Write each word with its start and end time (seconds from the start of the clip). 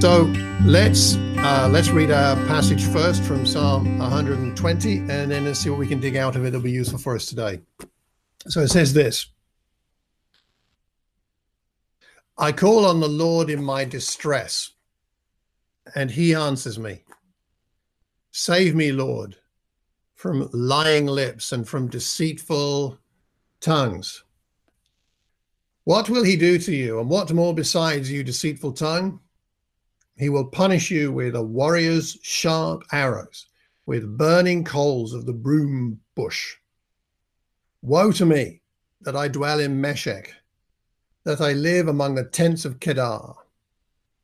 So 0.00 0.22
let's 0.64 1.16
uh, 1.42 1.68
let's 1.70 1.90
read 1.90 2.10
our 2.10 2.36
passage 2.46 2.84
first 2.84 3.22
from 3.22 3.46
Psalm 3.46 3.98
120, 3.98 4.98
and 4.98 5.30
then 5.30 5.44
let's 5.44 5.60
see 5.60 5.70
what 5.70 5.78
we 5.78 5.86
can 5.86 6.00
dig 6.00 6.16
out 6.16 6.36
of 6.36 6.44
it 6.44 6.50
that'll 6.50 6.60
be 6.60 6.70
useful 6.70 6.98
for 6.98 7.14
us 7.14 7.26
today. 7.26 7.60
So 8.48 8.60
it 8.60 8.68
says 8.68 8.92
this. 8.92 9.26
I 12.36 12.52
call 12.52 12.86
on 12.86 13.00
the 13.00 13.08
Lord 13.08 13.50
in 13.50 13.62
my 13.62 13.84
distress, 13.84 14.70
and 15.94 16.10
he 16.10 16.34
answers 16.34 16.78
me. 16.78 17.04
Save 18.30 18.74
me, 18.74 18.92
Lord, 18.92 19.36
from 20.14 20.48
lying 20.52 21.06
lips 21.06 21.52
and 21.52 21.68
from 21.68 21.88
deceitful 21.88 22.98
tongues. 23.60 24.24
What 25.84 26.10
will 26.10 26.24
he 26.24 26.36
do 26.36 26.58
to 26.58 26.74
you? 26.74 27.00
And 27.00 27.08
what 27.08 27.32
more 27.32 27.54
besides, 27.54 28.10
you 28.10 28.22
deceitful 28.22 28.72
tongue? 28.72 29.20
He 30.16 30.28
will 30.28 30.46
punish 30.46 30.90
you 30.90 31.10
with 31.10 31.34
a 31.34 31.42
warrior's 31.42 32.18
sharp 32.22 32.84
arrows, 32.92 33.46
with 33.86 34.18
burning 34.18 34.64
coals 34.64 35.14
of 35.14 35.24
the 35.24 35.32
broom 35.32 36.00
bush. 36.14 36.56
Woe 37.82 38.12
to 38.12 38.26
me 38.26 38.60
that 39.00 39.16
I 39.16 39.28
dwell 39.28 39.60
in 39.60 39.80
Meshek, 39.80 40.28
that 41.24 41.40
I 41.40 41.54
live 41.54 41.88
among 41.88 42.14
the 42.14 42.24
tents 42.24 42.66
of 42.66 42.80
Kedar. 42.80 43.32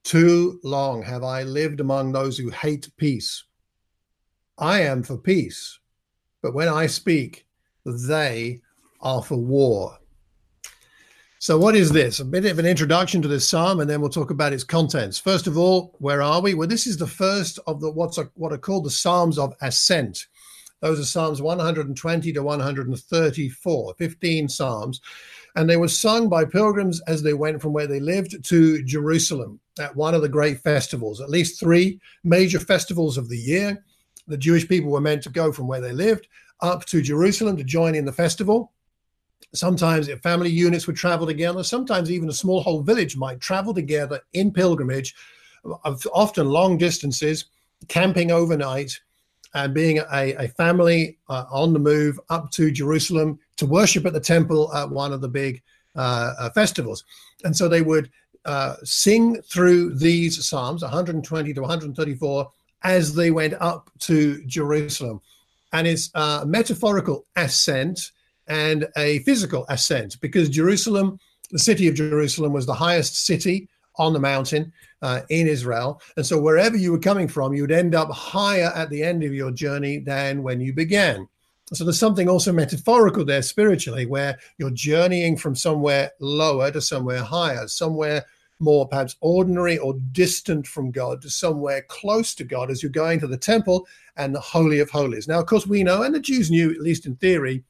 Too 0.05 0.61
long 0.63 1.02
have 1.02 1.25
I 1.25 1.43
lived 1.43 1.80
among 1.80 2.13
those 2.13 2.37
who 2.37 2.51
hate 2.51 2.91
peace. 2.99 3.43
I 4.59 4.83
am 4.83 5.02
for 5.02 5.16
peace, 5.16 5.79
but 6.43 6.55
when 6.55 6.69
I 6.69 6.87
speak, 6.87 7.47
they 7.85 8.61
are 9.01 9.23
for 9.23 9.37
war. 9.37 9.99
So, 11.39 11.59
what 11.59 11.77
is 11.77 11.93
this? 11.93 12.19
A 12.19 12.25
bit 12.25 12.47
of 12.47 12.59
an 12.59 12.65
introduction 12.65 13.21
to 13.21 13.29
this 13.29 13.47
psalm, 13.47 13.81
and 13.81 13.91
then 13.91 14.01
we'll 14.01 14.09
talk 14.09 14.31
about 14.31 14.55
its 14.55 14.65
contents. 14.65 15.19
First 15.19 15.47
of 15.47 15.59
all, 15.59 15.95
where 15.99 16.23
are 16.23 16.41
we? 16.41 16.55
Well, 16.55 16.66
this 16.66 16.87
is 16.87 16.97
the 16.97 17.07
first 17.07 17.59
of 17.66 17.83
the 17.83 17.91
what's 17.91 18.16
a, 18.16 18.30
what 18.35 18.55
are 18.55 18.59
called 18.59 18.85
the 18.85 18.91
Psalms 18.91 19.38
of 19.38 19.52
Ascent. 19.60 20.29
Those 20.80 20.99
are 20.99 21.05
Psalms 21.05 21.43
120 21.43 22.33
to 22.33 22.43
134, 22.43 23.95
15 23.99 24.49
Psalms. 24.49 25.01
And 25.57 25.69
they 25.69 25.77
were 25.77 25.88
sung 25.88 26.30
by 26.30 26.47
pilgrims 26.47 27.02
as 27.07 27.23
they 27.23 27.35
went 27.35 27.60
from 27.60 27.75
where 27.75 27.87
they 27.87 28.01
lived 28.01 28.43
to 28.45 28.82
Jerusalem 28.82 29.60
at 29.79 29.95
one 29.95 30.15
of 30.15 30.23
the 30.23 30.29
great 30.29 30.60
festivals, 30.60 31.21
at 31.21 31.30
least 31.30 31.60
three 31.60 32.01
major 32.25 32.60
festivals 32.60 33.19
of 33.19 33.29
the 33.29 33.38
year. 33.38 33.85
The 34.27 34.38
Jewish 34.38 34.69
people 34.69 34.91
were 34.91 35.01
meant 35.03 35.23
to 35.25 35.30
go 35.30 35.53
from 35.53 35.66
where 35.66 35.80
they 35.82 35.93
lived 35.93 36.29
up 36.60 36.87
to 36.87 37.03
Jerusalem 37.03 37.59
to 37.59 37.65
join 37.65 37.95
in 37.95 38.07
the 38.07 38.13
festival. 38.13 38.73
Sometimes 39.54 40.10
family 40.23 40.51
units 40.51 40.87
would 40.87 40.96
travel 40.96 41.26
together. 41.26 41.62
Sometimes 41.62 42.10
even 42.10 42.29
a 42.29 42.32
small 42.32 42.60
whole 42.62 42.82
village 42.82 43.16
might 43.16 43.40
travel 43.40 43.73
together 43.73 44.20
in 44.32 44.52
pilgrimage, 44.52 45.15
often 45.65 46.48
long 46.48 46.79
distances, 46.79 47.46
camping 47.88 48.30
overnight, 48.30 49.01
and 49.54 49.73
being 49.73 49.98
a, 49.98 50.34
a 50.34 50.48
family 50.48 51.16
uh, 51.29 51.45
on 51.51 51.73
the 51.73 51.79
move 51.79 52.20
up 52.29 52.51
to 52.51 52.70
Jerusalem 52.70 53.38
to 53.57 53.66
worship 53.66 54.04
at 54.04 54.12
the 54.12 54.20
temple 54.20 54.73
at 54.74 54.90
one 54.90 55.12
of 55.12 55.23
the 55.23 55.29
big 55.29 55.62
uh, 55.96 56.34
uh, 56.38 56.51
festivals. 56.51 57.04
And 57.42 57.57
so 57.57 57.68
they 57.68 57.80
would 57.80 58.10
uh, 58.45 58.76
sing 58.84 59.40
through 59.42 59.95
these 59.95 60.45
Psalms, 60.46 60.82
120 60.82 61.54
to 61.54 61.60
134, 61.60 62.51
as 62.84 63.14
they 63.14 63.30
went 63.30 63.54
up 63.54 63.90
to 64.00 64.44
Jerusalem. 64.44 65.20
And 65.72 65.87
it's 65.87 66.10
a 66.14 66.44
metaphorical 66.47 67.26
ascent 67.34 68.12
and 68.49 68.89
a 68.97 69.21
physical 69.21 69.65
ascent 69.69 70.21
because 70.21 70.49
Jerusalem, 70.49 71.19
the 71.50 71.59
city 71.59 71.89
of 71.89 71.94
Jerusalem, 71.94 72.53
was 72.53 72.66
the 72.66 72.75
highest 72.75 73.27
city 73.27 73.69
on 73.97 74.12
the 74.12 74.21
mountain 74.21 74.72
uh, 75.03 75.22
in 75.31 75.47
Israel. 75.47 76.00
And 76.16 76.27
so 76.27 76.41
wherever 76.41 76.77
you 76.77 76.93
were 76.93 76.99
coming 76.99 77.28
from, 77.28 77.55
you 77.55 77.62
would 77.62 77.72
end 77.72 77.94
up 77.94 78.11
higher 78.11 78.72
at 78.75 78.91
the 78.91 79.03
end 79.03 79.25
of 79.25 79.34
your 79.34 79.50
journey 79.50 79.98
than 79.98 80.43
when 80.43 80.60
you 80.60 80.72
began. 80.72 81.28
So 81.72 81.82
there's 81.82 81.98
something 81.98 82.28
also 82.28 82.53
metaphorical 82.53 83.25
there 83.25 83.43
spiritually, 83.43 84.06
where 84.06 84.38
you're 84.59 84.70
journeying 84.70 85.37
from 85.37 85.56
somewhere 85.56 86.12
lower 86.20 86.70
to 86.70 86.81
somewhere 86.81 87.22
higher, 87.22 87.66
somewhere 87.66 88.25
more 88.60 88.87
perhaps 88.88 89.16
ordinary 89.20 89.76
or 89.78 89.94
distant 90.12 90.66
from 90.66 90.91
God 90.91 91.20
to 91.22 91.31
somewhere 91.31 91.84
close 91.88 92.34
to 92.37 92.44
God 92.44 92.70
as 92.70 92.82
you're 92.82 92.91
going 92.91 93.20
to 93.20 93.26
the 93.26 93.37
temple 93.37 93.87
and 94.16 94.34
the 94.34 94.41
Holy 94.41 94.78
of 94.78 94.91
Holies. 94.91 95.28
Now, 95.28 95.41
of 95.41 95.47
course, 95.47 95.66
we 95.66 95.82
know, 95.82 96.03
and 96.03 96.15
the 96.15 96.20
Jews 96.20 96.50
knew, 96.50 96.70
at 96.70 96.81
least 96.81 97.04
in 97.04 97.16
theory, 97.16 97.65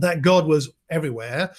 that 0.00 0.22
God 0.22 0.46
was 0.46 0.70
everywhere, 0.90 1.52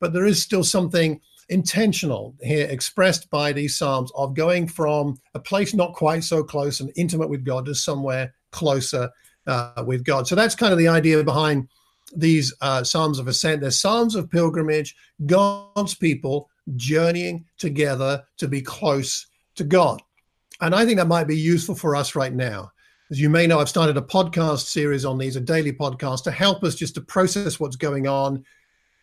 but 0.00 0.12
there 0.12 0.26
is 0.26 0.42
still 0.42 0.64
something 0.64 1.20
intentional 1.48 2.34
here 2.42 2.66
expressed 2.66 3.30
by 3.30 3.52
these 3.52 3.76
Psalms 3.76 4.10
of 4.16 4.34
going 4.34 4.66
from 4.66 5.16
a 5.34 5.38
place 5.38 5.74
not 5.74 5.94
quite 5.94 6.24
so 6.24 6.42
close 6.42 6.80
and 6.80 6.92
intimate 6.96 7.28
with 7.28 7.44
God 7.44 7.66
to 7.66 7.74
somewhere 7.74 8.34
closer 8.50 9.10
uh, 9.46 9.84
with 9.86 10.04
God. 10.04 10.26
So 10.26 10.34
that's 10.34 10.54
kind 10.54 10.72
of 10.72 10.78
the 10.78 10.88
idea 10.88 11.22
behind 11.22 11.68
these 12.14 12.52
uh, 12.60 12.82
Psalms 12.84 13.18
of 13.18 13.28
Ascent. 13.28 13.60
They're 13.60 13.70
Psalms 13.70 14.14
of 14.14 14.30
pilgrimage, 14.30 14.94
God's 15.24 15.94
people 15.94 16.48
journeying 16.74 17.44
together 17.58 18.24
to 18.38 18.48
be 18.48 18.60
close 18.60 19.26
to 19.54 19.64
God. 19.64 20.02
And 20.60 20.74
I 20.74 20.84
think 20.84 20.98
that 20.98 21.06
might 21.06 21.28
be 21.28 21.36
useful 21.36 21.74
for 21.74 21.94
us 21.94 22.14
right 22.14 22.32
now. 22.32 22.72
As 23.08 23.20
you 23.20 23.30
may 23.30 23.46
know, 23.46 23.60
I've 23.60 23.68
started 23.68 23.96
a 23.96 24.02
podcast 24.02 24.66
series 24.66 25.04
on 25.04 25.16
these, 25.16 25.36
a 25.36 25.40
daily 25.40 25.72
podcast 25.72 26.24
to 26.24 26.32
help 26.32 26.64
us 26.64 26.74
just 26.74 26.96
to 26.96 27.00
process 27.00 27.60
what's 27.60 27.76
going 27.76 28.08
on 28.08 28.44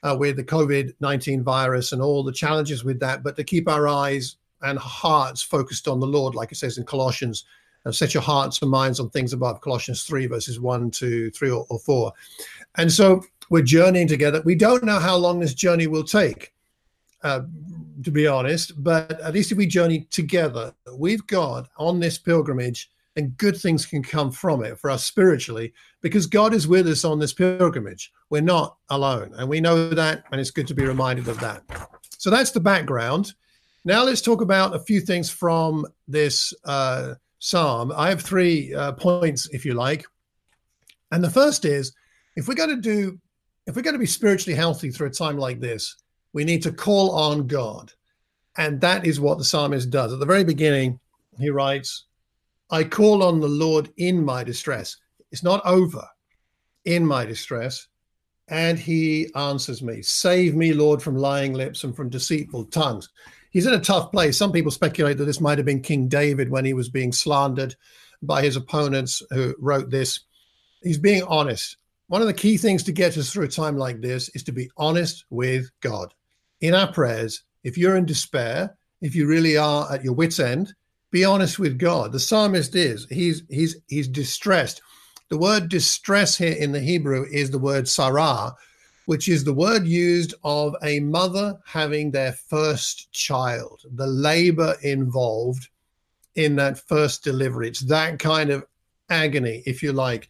uh, 0.03 0.13
with 0.19 0.35
the 0.35 0.43
COVID 0.43 0.93
19 0.99 1.41
virus 1.41 1.93
and 1.93 2.01
all 2.01 2.21
the 2.21 2.33
challenges 2.33 2.83
with 2.83 2.99
that, 2.99 3.23
but 3.23 3.37
to 3.37 3.45
keep 3.45 3.69
our 3.69 3.87
eyes 3.87 4.35
and 4.61 4.77
hearts 4.77 5.41
focused 5.41 5.87
on 5.87 6.01
the 6.01 6.05
Lord, 6.05 6.35
like 6.35 6.51
it 6.51 6.55
says 6.55 6.77
in 6.77 6.83
Colossians. 6.83 7.45
Uh, 7.85 7.93
set 7.93 8.13
your 8.13 8.23
hearts 8.23 8.61
and 8.61 8.69
minds 8.69 8.99
on 8.99 9.09
things 9.09 9.31
above, 9.31 9.61
Colossians 9.61 10.03
3, 10.03 10.25
verses 10.25 10.59
1, 10.59 10.91
2, 10.91 11.31
3, 11.31 11.49
or, 11.49 11.65
or 11.69 11.79
4. 11.79 12.11
And 12.75 12.91
so 12.91 13.23
we're 13.49 13.61
journeying 13.61 14.09
together. 14.09 14.41
We 14.43 14.55
don't 14.55 14.83
know 14.83 14.99
how 14.99 15.15
long 15.15 15.39
this 15.39 15.53
journey 15.53 15.87
will 15.87 16.03
take, 16.03 16.53
uh, 17.23 17.41
to 18.03 18.11
be 18.11 18.27
honest, 18.27 18.83
but 18.83 19.19
at 19.21 19.33
least 19.33 19.53
if 19.53 19.57
we 19.57 19.65
journey 19.65 20.07
together 20.11 20.73
with 20.87 21.25
God 21.27 21.69
on 21.77 22.01
this 22.01 22.17
pilgrimage, 22.17 22.89
and 23.15 23.37
good 23.37 23.55
things 23.55 23.85
can 23.85 24.01
come 24.01 24.31
from 24.31 24.63
it 24.63 24.79
for 24.79 24.89
us 24.89 25.05
spiritually 25.05 25.73
because 26.01 26.25
God 26.25 26.53
is 26.53 26.67
with 26.67 26.87
us 26.87 27.05
on 27.05 27.19
this 27.19 27.33
pilgrimage. 27.33 28.11
We're 28.29 28.41
not 28.41 28.77
alone, 28.89 29.33
and 29.37 29.47
we 29.47 29.61
know 29.61 29.89
that, 29.89 30.23
and 30.31 30.41
it's 30.41 30.51
good 30.51 30.67
to 30.67 30.73
be 30.73 30.85
reminded 30.85 31.27
of 31.27 31.39
that. 31.39 31.63
So 32.17 32.29
that's 32.29 32.51
the 32.51 32.59
background. 32.59 33.33
Now 33.85 34.03
let's 34.03 34.21
talk 34.21 34.41
about 34.41 34.75
a 34.75 34.79
few 34.79 34.99
things 34.99 35.29
from 35.29 35.85
this 36.07 36.53
uh, 36.63 37.15
psalm. 37.39 37.91
I 37.95 38.09
have 38.09 38.21
three 38.21 38.73
uh, 38.73 38.93
points, 38.93 39.47
if 39.51 39.65
you 39.65 39.73
like, 39.73 40.05
and 41.11 41.23
the 41.23 41.29
first 41.29 41.65
is 41.65 41.93
if 42.35 42.47
we're 42.47 42.55
going 42.55 42.75
to 42.75 42.81
do, 42.81 43.19
if 43.67 43.75
we're 43.75 43.81
going 43.83 43.93
to 43.93 43.99
be 43.99 44.05
spiritually 44.05 44.55
healthy 44.55 44.89
through 44.89 45.07
a 45.07 45.11
time 45.11 45.37
like 45.37 45.59
this, 45.59 45.97
we 46.33 46.43
need 46.43 46.63
to 46.63 46.71
call 46.71 47.11
on 47.11 47.45
God, 47.45 47.93
and 48.57 48.81
that 48.81 49.05
is 49.05 49.19
what 49.19 49.37
the 49.37 49.43
psalmist 49.43 49.91
does. 49.91 50.11
At 50.11 50.19
the 50.19 50.25
very 50.25 50.43
beginning, 50.43 50.99
he 51.39 51.51
writes, 51.51 52.05
I 52.69 52.83
call 52.83 53.23
on 53.23 53.39
the 53.39 53.47
Lord 53.47 53.91
in 53.97 54.23
my 54.23 54.43
distress. 54.43 54.97
It's 55.31 55.43
not 55.43 55.65
over 55.65 56.07
in 56.85 57.05
my 57.05 57.25
distress. 57.25 57.87
And 58.49 58.77
he 58.77 59.31
answers 59.35 59.81
me, 59.81 60.01
Save 60.01 60.55
me, 60.55 60.73
Lord, 60.73 61.01
from 61.01 61.15
lying 61.15 61.53
lips 61.53 61.83
and 61.83 61.95
from 61.95 62.09
deceitful 62.09 62.65
tongues. 62.65 63.09
He's 63.51 63.67
in 63.67 63.73
a 63.73 63.79
tough 63.79 64.11
place. 64.11 64.37
Some 64.37 64.51
people 64.51 64.71
speculate 64.71 65.17
that 65.17 65.25
this 65.25 65.39
might 65.39 65.57
have 65.57 65.65
been 65.65 65.81
King 65.81 66.07
David 66.07 66.49
when 66.49 66.65
he 66.65 66.73
was 66.73 66.89
being 66.89 67.11
slandered 67.11 67.75
by 68.21 68.41
his 68.41 68.55
opponents 68.55 69.21
who 69.29 69.55
wrote 69.59 69.89
this. 69.89 70.21
He's 70.81 70.97
being 70.97 71.23
honest. 71.23 71.77
One 72.07 72.21
of 72.21 72.27
the 72.27 72.33
key 72.33 72.57
things 72.57 72.83
to 72.83 72.91
get 72.91 73.17
us 73.17 73.31
through 73.31 73.45
a 73.45 73.49
time 73.49 73.77
like 73.77 74.01
this 74.01 74.29
is 74.29 74.43
to 74.43 74.51
be 74.51 74.69
honest 74.77 75.25
with 75.29 75.69
God. 75.81 76.13
In 76.61 76.73
our 76.73 76.91
prayers, 76.91 77.43
if 77.63 77.77
you're 77.77 77.95
in 77.95 78.05
despair, 78.05 78.75
if 79.01 79.15
you 79.15 79.27
really 79.27 79.57
are 79.57 79.91
at 79.91 80.03
your 80.03 80.13
wits' 80.13 80.39
end, 80.39 80.73
be 81.13 81.23
honest 81.23 81.59
with 81.59 81.77
God. 81.77 82.11
The 82.11 82.19
psalmist 82.19 82.75
is. 82.75 83.05
He's 83.09 83.43
he's 83.47 83.77
he's 83.87 84.07
distressed. 84.07 84.81
The 85.29 85.37
word 85.37 85.69
distress 85.69 86.35
here 86.35 86.53
in 86.53 86.71
the 86.71 86.79
Hebrew 86.79 87.25
is 87.31 87.51
the 87.51 87.59
word 87.59 87.85
tsarah, 87.85 88.55
which 89.05 89.29
is 89.29 89.43
the 89.43 89.53
word 89.53 89.85
used 89.85 90.33
of 90.43 90.75
a 90.83 90.99
mother 91.01 91.59
having 91.65 92.09
their 92.09 92.33
first 92.33 93.11
child, 93.13 93.81
the 93.93 94.07
labor 94.07 94.75
involved 94.81 95.69
in 96.35 96.55
that 96.55 96.79
first 96.79 97.23
delivery. 97.23 97.67
It's 97.67 97.81
that 97.81 98.17
kind 98.17 98.49
of 98.49 98.65
agony, 99.11 99.61
if 99.67 99.83
you 99.83 99.93
like. 99.93 100.29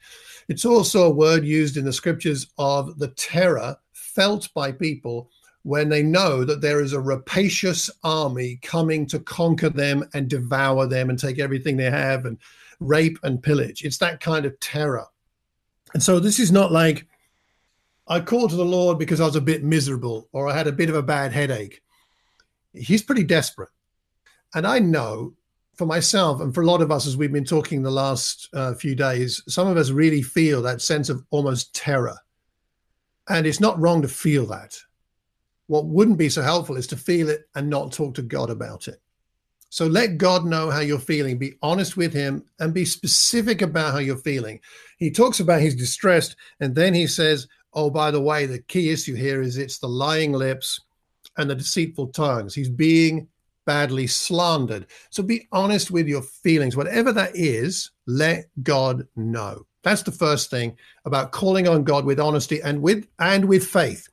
It's 0.49 0.65
also 0.65 1.03
a 1.03 1.15
word 1.15 1.45
used 1.45 1.77
in 1.77 1.85
the 1.85 1.93
scriptures 1.93 2.47
of 2.57 2.99
the 2.99 3.07
terror 3.07 3.77
felt 3.93 4.49
by 4.53 4.73
people 4.73 5.29
when 5.63 5.89
they 5.89 6.03
know 6.03 6.43
that 6.43 6.61
there 6.61 6.81
is 6.81 6.93
a 6.93 6.99
rapacious 6.99 7.89
army 8.03 8.59
coming 8.61 9.05
to 9.07 9.19
conquer 9.19 9.69
them 9.69 10.07
and 10.13 10.29
devour 10.29 10.85
them 10.87 11.09
and 11.09 11.17
take 11.17 11.39
everything 11.39 11.77
they 11.77 11.89
have 11.89 12.25
and 12.25 12.37
rape 12.79 13.17
and 13.23 13.41
pillage. 13.41 13.83
It's 13.83 13.97
that 13.99 14.19
kind 14.19 14.45
of 14.45 14.59
terror. 14.59 15.05
And 15.93 16.03
so 16.03 16.19
this 16.19 16.39
is 16.39 16.51
not 16.51 16.71
like 16.71 17.07
I 18.07 18.19
called 18.19 18.49
to 18.49 18.57
the 18.57 18.65
Lord 18.65 18.99
because 18.99 19.21
I 19.21 19.25
was 19.25 19.37
a 19.37 19.41
bit 19.41 19.63
miserable 19.63 20.27
or 20.33 20.49
I 20.49 20.55
had 20.55 20.67
a 20.67 20.71
bit 20.73 20.89
of 20.89 20.95
a 20.95 21.03
bad 21.03 21.31
headache. 21.31 21.81
he's 22.73 23.03
pretty 23.03 23.23
desperate. 23.23 23.69
And 24.55 24.67
I 24.67 24.79
know 24.79 25.33
for 25.75 25.85
myself 25.85 26.41
and 26.41 26.53
for 26.53 26.61
a 26.61 26.65
lot 26.65 26.81
of 26.81 26.91
us, 26.91 27.07
as 27.07 27.15
we've 27.15 27.31
been 27.31 27.45
talking 27.45 27.81
the 27.81 27.91
last 27.91 28.49
uh, 28.53 28.73
few 28.73 28.95
days, 28.95 29.41
some 29.47 29.67
of 29.67 29.77
us 29.77 29.89
really 29.89 30.21
feel 30.21 30.61
that 30.61 30.81
sense 30.81 31.09
of 31.09 31.23
almost 31.29 31.73
terror. 31.73 32.17
And 33.29 33.47
it's 33.47 33.61
not 33.61 33.79
wrong 33.79 34.01
to 34.01 34.07
feel 34.07 34.45
that. 34.47 34.77
What 35.67 35.85
wouldn't 35.85 36.17
be 36.17 36.29
so 36.29 36.41
helpful 36.41 36.77
is 36.77 36.87
to 36.87 36.97
feel 36.97 37.29
it 37.29 37.47
and 37.55 37.69
not 37.69 37.91
talk 37.91 38.15
to 38.15 38.21
God 38.21 38.49
about 38.49 38.87
it. 38.87 39.01
So 39.69 39.87
let 39.87 40.17
God 40.19 40.45
know 40.45 40.69
how 40.69 40.81
you're 40.81 40.99
feeling. 40.99 41.39
Be 41.39 41.55
honest 41.63 41.97
with 41.97 42.13
Him 42.13 42.43
and 42.59 42.73
be 42.73 42.85
specific 42.85 43.61
about 43.61 43.93
how 43.93 43.99
you're 43.99 44.17
feeling. 44.17 44.59
He 44.97 45.09
talks 45.09 45.39
about 45.39 45.61
he's 45.61 45.75
distressed, 45.75 46.35
and 46.59 46.75
then 46.75 46.93
he 46.93 47.07
says, 47.07 47.47
Oh, 47.73 47.89
by 47.89 48.11
the 48.11 48.21
way, 48.21 48.45
the 48.45 48.59
key 48.59 48.91
issue 48.91 49.15
here 49.15 49.41
is 49.41 49.57
it's 49.57 49.79
the 49.79 49.87
lying 49.87 50.31
lips 50.31 50.79
and 51.37 51.49
the 51.49 51.55
deceitful 51.55 52.09
tongues. 52.09 52.53
He's 52.53 52.69
being 52.69 53.27
badly 53.65 54.07
slandered. 54.07 54.85
So 55.09 55.23
be 55.23 55.47
honest 55.51 55.89
with 55.89 56.07
your 56.07 56.21
feelings. 56.21 56.77
Whatever 56.77 57.11
that 57.13 57.35
is, 57.35 57.91
let 58.05 58.45
God 58.61 59.07
know. 59.15 59.65
That's 59.83 60.03
the 60.03 60.11
first 60.11 60.49
thing 60.49 60.77
about 61.05 61.31
calling 61.31 61.67
on 61.67 61.83
God 61.83 62.05
with 62.05 62.19
honesty 62.19 62.61
and 62.61 62.81
with 62.81 63.07
and 63.19 63.45
with 63.45 63.65
faith. 63.65 64.07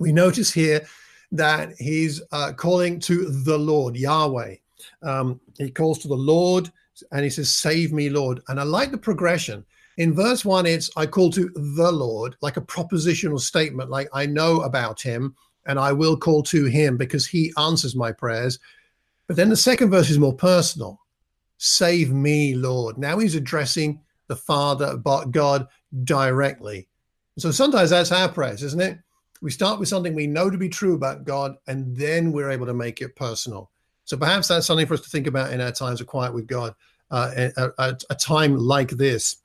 We 0.00 0.12
notice 0.12 0.50
here 0.50 0.84
that 1.30 1.74
he's 1.78 2.20
uh, 2.32 2.52
calling 2.54 2.98
to 3.00 3.30
the 3.44 3.56
Lord, 3.56 3.96
Yahweh. 3.96 4.56
Um, 5.02 5.40
he 5.58 5.70
calls 5.70 5.98
to 6.00 6.08
the 6.08 6.14
Lord 6.14 6.72
and 7.12 7.22
he 7.22 7.30
says, 7.30 7.54
Save 7.54 7.92
me, 7.92 8.08
Lord. 8.08 8.40
And 8.48 8.58
I 8.58 8.64
like 8.64 8.90
the 8.90 8.98
progression. 8.98 9.64
In 9.98 10.14
verse 10.14 10.44
one, 10.44 10.64
it's 10.64 10.90
I 10.96 11.06
call 11.06 11.30
to 11.32 11.50
the 11.54 11.92
Lord, 11.92 12.36
like 12.40 12.56
a 12.56 12.62
propositional 12.62 13.38
statement, 13.38 13.90
like 13.90 14.08
I 14.12 14.24
know 14.24 14.62
about 14.62 15.00
him 15.00 15.36
and 15.66 15.78
I 15.78 15.92
will 15.92 16.16
call 16.16 16.42
to 16.44 16.64
him 16.64 16.96
because 16.96 17.26
he 17.26 17.52
answers 17.58 17.94
my 17.94 18.10
prayers. 18.10 18.58
But 19.26 19.36
then 19.36 19.50
the 19.50 19.56
second 19.56 19.90
verse 19.90 20.08
is 20.08 20.18
more 20.18 20.34
personal. 20.34 20.98
Save 21.58 22.10
me, 22.10 22.54
Lord. 22.54 22.96
Now 22.96 23.18
he's 23.18 23.34
addressing 23.34 24.00
the 24.28 24.36
Father, 24.36 24.96
but 24.96 25.30
God 25.30 25.68
directly. 26.04 26.88
So 27.38 27.50
sometimes 27.50 27.90
that's 27.90 28.12
our 28.12 28.30
prayers, 28.30 28.62
isn't 28.62 28.80
it? 28.80 28.98
We 29.40 29.50
start 29.50 29.78
with 29.78 29.88
something 29.88 30.14
we 30.14 30.26
know 30.26 30.50
to 30.50 30.58
be 30.58 30.68
true 30.68 30.94
about 30.94 31.24
God, 31.24 31.56
and 31.66 31.96
then 31.96 32.32
we're 32.32 32.50
able 32.50 32.66
to 32.66 32.74
make 32.74 33.00
it 33.00 33.16
personal. 33.16 33.70
So 34.04 34.16
perhaps 34.16 34.48
that's 34.48 34.66
something 34.66 34.86
for 34.86 34.94
us 34.94 35.00
to 35.02 35.10
think 35.10 35.26
about 35.26 35.52
in 35.52 35.60
our 35.60 35.72
times 35.72 36.00
of 36.00 36.06
quiet 36.06 36.34
with 36.34 36.46
God, 36.46 36.74
uh, 37.10 37.48
a, 37.56 37.96
a 38.10 38.14
time 38.14 38.56
like 38.56 38.90
this. 38.90 39.36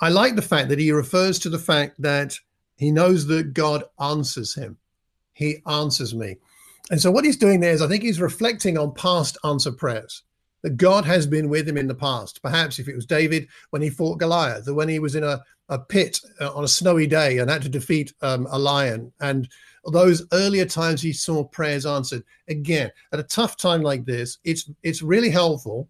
I 0.00 0.08
like 0.08 0.36
the 0.36 0.42
fact 0.42 0.68
that 0.68 0.78
he 0.78 0.92
refers 0.92 1.38
to 1.40 1.48
the 1.48 1.58
fact 1.58 2.00
that 2.00 2.38
he 2.76 2.90
knows 2.90 3.26
that 3.26 3.54
God 3.54 3.84
answers 4.00 4.54
him. 4.54 4.76
He 5.32 5.58
answers 5.66 6.14
me. 6.14 6.36
And 6.90 7.00
so 7.00 7.10
what 7.10 7.24
he's 7.24 7.36
doing 7.36 7.60
there 7.60 7.72
is 7.72 7.82
I 7.82 7.88
think 7.88 8.02
he's 8.02 8.20
reflecting 8.20 8.76
on 8.76 8.92
past 8.94 9.38
answer 9.44 9.72
prayers 9.72 10.22
that 10.64 10.78
God 10.78 11.04
has 11.04 11.26
been 11.26 11.50
with 11.50 11.68
him 11.68 11.76
in 11.76 11.86
the 11.86 11.94
past. 11.94 12.40
Perhaps 12.42 12.78
if 12.78 12.88
it 12.88 12.96
was 12.96 13.04
David 13.04 13.48
when 13.68 13.82
he 13.82 13.90
fought 13.90 14.18
Goliath, 14.18 14.66
or 14.66 14.72
when 14.72 14.88
he 14.88 14.98
was 14.98 15.14
in 15.14 15.22
a, 15.22 15.38
a 15.68 15.78
pit 15.78 16.18
uh, 16.40 16.54
on 16.54 16.64
a 16.64 16.68
snowy 16.68 17.06
day 17.06 17.36
and 17.36 17.50
had 17.50 17.60
to 17.62 17.68
defeat 17.68 18.14
um, 18.22 18.48
a 18.50 18.58
lion, 18.58 19.12
and 19.20 19.46
those 19.92 20.26
earlier 20.32 20.64
times 20.64 21.02
he 21.02 21.12
saw 21.12 21.44
prayers 21.44 21.84
answered. 21.84 22.24
Again, 22.48 22.90
at 23.12 23.20
a 23.20 23.24
tough 23.24 23.58
time 23.58 23.82
like 23.82 24.06
this, 24.06 24.38
it's 24.44 24.70
it's 24.82 25.02
really 25.02 25.28
helpful 25.28 25.86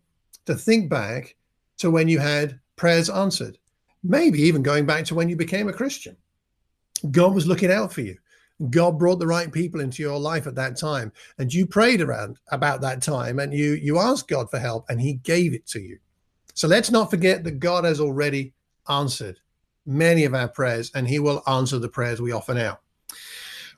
to 0.47 0.57
think 0.57 0.91
back 0.91 1.37
to 1.79 1.93
when 1.93 2.09
you 2.09 2.19
had 2.19 2.59
prayers 2.75 3.09
answered. 3.09 3.57
Maybe 4.03 4.43
even 4.43 4.63
going 4.63 4.87
back 4.87 5.05
to 5.05 5.15
when 5.15 5.29
you 5.29 5.37
became 5.37 5.69
a 5.69 5.73
Christian. 5.73 6.17
God 7.13 7.33
was 7.33 7.47
looking 7.47 7.71
out 7.71 7.93
for 7.93 8.01
you. 8.01 8.19
God 8.71 8.99
brought 8.99 9.19
the 9.19 9.27
right 9.27 9.53
people 9.53 9.81
into 9.81 10.03
your 10.03 10.19
life 10.19 10.47
at 10.47 10.55
that 10.55 10.77
time, 10.77 11.13
and 11.39 11.53
you 11.53 11.67
prayed 11.67 12.01
around 12.01 12.39
about 12.49 12.81
that 12.83 13.03
time, 13.03 13.39
and 13.39 13.53
you 13.53 13.73
you 13.73 13.99
asked 13.99 14.29
God 14.29 14.51
for 14.51 14.59
help, 14.59 14.87
and 14.89 15.01
He 15.01 15.15
gave 15.15 15.55
it 15.55 15.67
to 15.69 15.81
you. 15.81 15.99
So 16.55 16.69
let's 16.69 16.91
not 16.91 17.11
forget 17.11 17.43
that 17.45 17.59
God 17.59 17.85
has 17.85 18.01
already 18.01 18.53
answered 18.89 19.41
many 19.87 20.25
of 20.25 20.35
our 20.35 20.49
prayers, 20.49 20.93
and 20.95 21.09
He 21.09 21.19
will 21.19 21.43
answer 21.47 21.79
the 21.79 21.89
prayers 21.89 22.21
we 22.21 22.33
offer 22.33 22.55
now. 22.55 22.79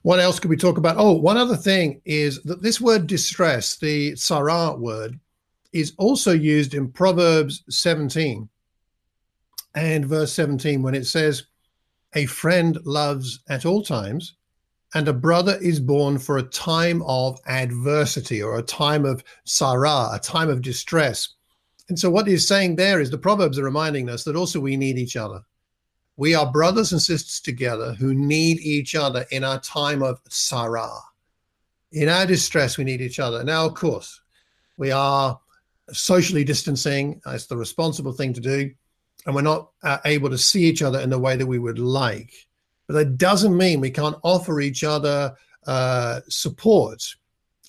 What 0.02 0.20
else 0.20 0.38
could 0.38 0.50
we 0.50 0.56
talk 0.56 0.78
about? 0.78 0.98
Oh, 0.98 1.12
one 1.12 1.36
other 1.36 1.56
thing 1.56 2.00
is 2.04 2.42
that 2.42 2.62
this 2.62 2.80
word 2.80 3.06
distress, 3.06 3.76
the 3.76 4.12
tsarah 4.12 4.78
word, 4.78 5.18
is 5.72 5.94
also 5.98 6.32
used 6.32 6.74
in 6.74 6.92
Proverbs 6.92 7.64
17 7.70 8.48
and 9.74 10.06
verse 10.06 10.32
17 10.32 10.82
when 10.82 10.94
it 10.94 11.06
says, 11.06 11.44
A 12.14 12.26
friend 12.26 12.78
loves 12.84 13.40
at 13.48 13.66
all 13.66 13.82
times 13.82 14.36
and 14.94 15.08
a 15.08 15.12
brother 15.12 15.58
is 15.60 15.80
born 15.80 16.18
for 16.18 16.38
a 16.38 16.42
time 16.42 17.02
of 17.02 17.40
adversity 17.46 18.42
or 18.42 18.58
a 18.58 18.62
time 18.62 19.04
of 19.04 19.24
tsarah, 19.44 20.14
a 20.14 20.18
time 20.18 20.48
of 20.48 20.62
distress. 20.62 21.30
And 21.88 21.98
so, 21.98 22.10
what 22.10 22.26
he's 22.26 22.46
saying 22.46 22.76
there 22.76 23.00
is 23.00 23.10
the 23.10 23.18
Proverbs 23.18 23.58
are 23.58 23.64
reminding 23.64 24.08
us 24.08 24.24
that 24.24 24.36
also 24.36 24.60
we 24.60 24.76
need 24.76 24.98
each 24.98 25.16
other. 25.16 25.42
We 26.16 26.34
are 26.34 26.50
brothers 26.50 26.92
and 26.92 27.02
sisters 27.02 27.40
together 27.40 27.92
who 27.92 28.14
need 28.14 28.58
each 28.60 28.94
other 28.94 29.26
in 29.30 29.44
our 29.44 29.60
time 29.60 30.02
of 30.02 30.22
tsarah. 30.24 31.00
In 31.92 32.08
our 32.08 32.26
distress, 32.26 32.78
we 32.78 32.84
need 32.84 33.00
each 33.00 33.20
other. 33.20 33.44
Now, 33.44 33.66
of 33.66 33.74
course, 33.74 34.20
we 34.78 34.90
are 34.90 35.38
socially 35.92 36.44
distancing. 36.44 37.20
It's 37.26 37.46
the 37.46 37.56
responsible 37.56 38.12
thing 38.12 38.32
to 38.32 38.40
do. 38.40 38.70
And 39.26 39.34
we're 39.34 39.42
not 39.42 39.70
uh, 39.82 39.98
able 40.04 40.30
to 40.30 40.38
see 40.38 40.64
each 40.64 40.82
other 40.82 41.00
in 41.00 41.10
the 41.10 41.18
way 41.18 41.36
that 41.36 41.46
we 41.46 41.58
would 41.58 41.78
like. 41.78 42.32
But 42.86 42.94
that 42.94 43.18
doesn't 43.18 43.56
mean 43.56 43.80
we 43.80 43.90
can't 43.90 44.16
offer 44.22 44.60
each 44.60 44.84
other 44.84 45.34
uh, 45.66 46.20
support 46.28 47.02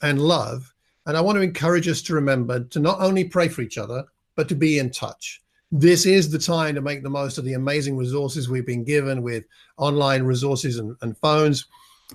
and 0.01 0.21
love. 0.21 0.73
And 1.05 1.17
I 1.17 1.21
want 1.21 1.37
to 1.37 1.41
encourage 1.41 1.87
us 1.87 2.01
to 2.03 2.13
remember 2.13 2.63
to 2.65 2.79
not 2.79 3.01
only 3.01 3.23
pray 3.23 3.47
for 3.47 3.61
each 3.61 3.77
other, 3.77 4.03
but 4.35 4.47
to 4.49 4.55
be 4.55 4.77
in 4.77 4.91
touch. 4.91 5.41
This 5.71 6.05
is 6.05 6.29
the 6.29 6.39
time 6.39 6.75
to 6.75 6.81
make 6.81 7.03
the 7.03 7.09
most 7.09 7.37
of 7.37 7.43
the 7.43 7.53
amazing 7.53 7.97
resources 7.97 8.47
we've 8.47 8.65
been 8.65 8.83
given 8.83 9.21
with 9.21 9.43
online 9.77 10.23
resources 10.23 10.77
and, 10.77 10.95
and 11.01 11.17
phones. 11.17 11.65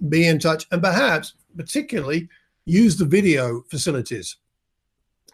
Be 0.08 0.26
in 0.26 0.38
touch 0.38 0.66
and 0.70 0.80
perhaps, 0.80 1.34
particularly, 1.56 2.28
use 2.64 2.96
the 2.96 3.04
video 3.04 3.62
facilities. 3.68 4.36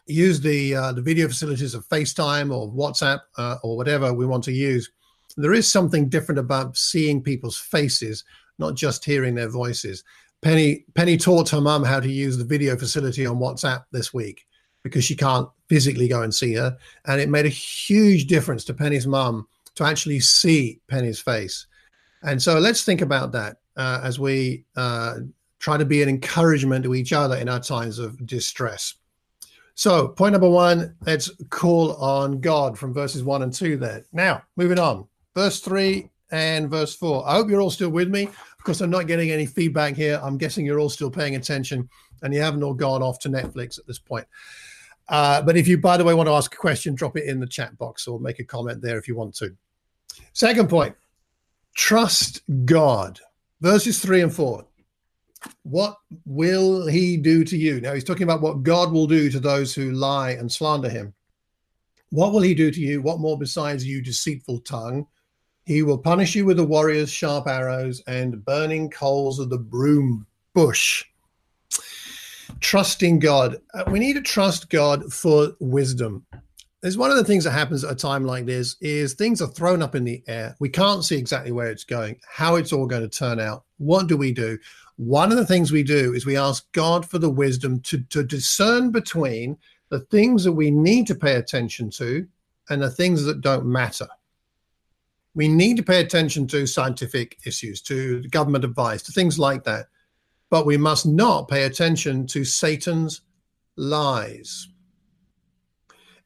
Use 0.07 0.41
the 0.41 0.75
uh, 0.75 0.93
the 0.93 1.03
video 1.03 1.29
facilities 1.29 1.75
of 1.75 1.87
FaceTime 1.89 2.53
or 2.53 2.73
WhatsApp 2.73 3.21
uh, 3.37 3.59
or 3.63 3.77
whatever 3.77 4.13
we 4.13 4.27
want 4.27 4.43
to 4.45 4.53
use 4.53 4.91
there 5.37 5.53
is 5.53 5.71
something 5.71 6.09
different 6.09 6.39
about 6.39 6.77
seeing 6.77 7.23
people's 7.23 7.59
faces, 7.59 8.25
not 8.59 8.75
just 8.75 9.05
hearing 9.05 9.35
their 9.35 9.49
voices. 9.49 10.05
Penny 10.41 10.85
Penny 10.95 11.17
taught 11.17 11.49
her 11.51 11.61
mum 11.61 11.85
how 11.85 12.01
to 12.01 12.11
use 12.11 12.37
the 12.37 12.45
video 12.45 12.77
facility 12.77 13.27
on 13.27 13.39
WhatsApp 13.39 13.85
this 13.93 14.15
week 14.15 14.47
because 14.83 15.05
she 15.05 15.17
can't 15.17 15.49
physically 15.69 16.09
go 16.09 16.23
and 16.23 16.35
see 16.35 16.55
her, 16.55 16.77
and 17.07 17.21
it 17.21 17.29
made 17.29 17.47
a 17.47 17.51
huge 17.51 18.27
difference 18.27 18.65
to 18.65 18.75
Penny's 18.75 19.07
mum 19.07 19.47
to 19.75 19.85
actually 19.85 20.21
see 20.21 20.81
Penny's 20.89 21.21
face. 21.21 21.67
And 22.23 22.41
so 22.43 22.59
let's 22.59 22.85
think 22.85 23.01
about 23.01 23.33
that 23.33 23.59
uh, 23.77 24.01
as 24.03 24.19
we 24.19 24.65
uh, 24.77 25.19
try 25.59 25.77
to 25.77 25.85
be 25.85 26.03
an 26.03 26.09
encouragement 26.09 26.85
to 26.85 26.95
each 26.95 27.13
other 27.13 27.37
in 27.37 27.49
our 27.49 27.61
times 27.61 27.99
of 27.99 28.25
distress. 28.27 28.95
So, 29.75 30.09
point 30.09 30.33
number 30.33 30.51
one, 30.51 30.97
let's 31.07 31.31
call 31.51 31.95
on 31.97 32.41
God 32.41 32.77
from 32.77 32.93
verses 32.93 33.23
one 33.23 33.43
and 33.43 33.53
two 33.53 33.77
there. 33.77 34.05
Now, 34.13 34.43
moving 34.57 34.79
on 34.79 35.07
verse 35.35 35.61
3 35.61 36.11
and 36.31 36.71
verse 36.71 36.95
4. 36.95 37.29
I 37.29 37.35
hope 37.35 37.49
you're 37.49 37.61
all 37.61 37.71
still 37.71 37.91
with 37.91 38.09
me. 38.09 38.25
Of 38.25 38.65
course, 38.65 38.81
I'm 38.81 38.91
not 38.91 39.07
getting 39.07 39.31
any 39.31 39.47
feedback 39.47 39.95
here. 39.95 40.21
I'm 40.23 40.37
guessing 40.37 40.67
you're 40.67 40.81
all 40.81 40.91
still 40.91 41.11
paying 41.11 41.37
attention 41.37 41.89
and 42.23 42.35
you 42.35 42.41
haven't 42.41 42.63
all 42.63 42.75
gone 42.75 43.03
off 43.03 43.19
to 43.21 43.29
Netflix 43.29 43.79
at 43.79 43.87
this 43.87 43.99
point. 43.99 44.27
Uh, 45.09 45.41
but 45.41 45.57
if 45.57 45.67
you, 45.67 45.79
by 45.79 45.97
the 45.97 46.05
way, 46.05 46.13
want 46.13 46.29
to 46.29 46.35
ask 46.35 46.53
a 46.53 46.59
question, 46.59 46.95
drop 46.95 47.17
it 47.17 47.25
in 47.25 47.41
the 47.41 47.47
chat 47.47 47.77
box 47.79 48.07
or 48.07 48.21
make 48.21 48.41
a 48.41 48.45
comment 48.45 48.83
there 48.83 48.99
if 48.99 49.09
you 49.09 49.17
want 49.17 49.35
to. 49.37 49.57
Second 50.33 50.69
point 50.69 50.95
trust 51.75 52.43
God. 52.65 53.21
Verses 53.61 54.01
3 54.01 54.23
and 54.23 54.33
4. 54.33 54.65
What 55.63 55.97
will 56.25 56.87
he 56.87 57.17
do 57.17 57.45
to 57.45 57.57
you? 57.57 57.81
Now, 57.81 57.95
he's 57.95 58.05
talking 58.05 58.25
about 58.25 58.41
what 58.41 58.63
God 58.63 58.93
will 58.93 59.07
do 59.07 59.31
to 59.31 59.41
those 59.41 59.75
who 59.75 59.93
lie 59.93 60.33
and 60.33 60.51
slander 60.51 60.89
him. 60.89 61.15
What 62.11 62.33
will 62.33 62.41
he 62.41 62.55
do 62.55 62.71
to 62.71 62.81
you? 62.81 63.01
What 63.03 63.21
more 63.21 63.39
besides 63.39 63.87
you, 63.87 64.03
deceitful 64.03 64.61
tongue? 64.61 65.07
He 65.69 65.83
will 65.83 65.99
punish 65.99 66.35
you 66.35 66.47
with 66.47 66.57
the 66.57 66.65
warrior's 66.65 67.11
sharp 67.11 67.47
arrows 67.47 68.03
and 68.07 68.43
burning 68.43 68.89
coals 68.89 69.39
of 69.39 69.51
the 69.51 69.59
broom 69.59 70.27
bush. 70.55 71.05
Trusting 72.61 73.19
God. 73.19 73.59
Uh, 73.75 73.85
we 73.89 73.99
need 73.99 74.15
to 74.15 74.23
trust 74.23 74.71
God 74.71 75.13
for 75.13 75.49
wisdom. 75.61 76.25
There's 76.81 76.97
one 76.97 77.11
of 77.11 77.19
the 77.19 77.25
things 77.25 77.45
that 77.45 77.51
happens 77.51 77.85
at 77.85 77.93
a 77.93 77.95
time 77.95 78.25
like 78.25 78.47
this 78.47 78.77
is 78.81 79.13
things 79.13 79.43
are 79.43 79.49
thrown 79.49 79.83
up 79.83 79.95
in 79.95 80.05
the 80.05 80.23
air. 80.27 80.57
We 80.59 80.71
can't 80.71 81.05
see 81.05 81.19
exactly 81.19 81.53
where 81.53 81.71
it's 81.71 81.85
going, 81.85 82.19
how 82.27 82.57
it's 82.57 82.73
all 82.73 82.87
going 82.87 83.03
to 83.03 83.19
turn 83.19 83.39
out. 83.39 83.65
What 83.77 84.07
do 84.07 84.17
we 84.17 84.33
do? 84.33 84.59
One 84.97 85.31
of 85.31 85.37
the 85.37 85.45
things 85.45 85.71
we 85.71 85.83
do 85.83 86.15
is 86.15 86.25
we 86.25 86.39
ask 86.39 86.65
God 86.73 87.07
for 87.07 87.19
the 87.19 87.29
wisdom 87.29 87.81
to, 87.81 88.01
to 88.05 88.23
discern 88.25 88.91
between 88.91 89.59
the 89.91 90.01
things 90.01 90.45
that 90.45 90.53
we 90.53 90.71
need 90.71 91.07
to 91.09 91.15
pay 91.15 91.35
attention 91.35 91.91
to 91.91 92.27
and 92.71 92.81
the 92.81 92.91
things 92.91 93.25
that 93.25 93.43
don't 93.43 93.67
matter 93.67 94.09
we 95.35 95.49
need 95.49 95.77
to 95.77 95.83
pay 95.83 96.01
attention 96.01 96.47
to 96.49 96.67
scientific 96.67 97.39
issues, 97.47 97.81
to 97.83 98.23
government 98.29 98.65
advice, 98.65 99.03
to 99.03 99.13
things 99.13 99.39
like 99.39 99.65
that. 99.65 99.87
but 100.51 100.67
we 100.67 100.77
must 100.77 101.07
not 101.07 101.49
pay 101.49 101.65
attention 101.65 102.27
to 102.27 102.45
Satan's 102.45 103.23
lies. 103.77 104.69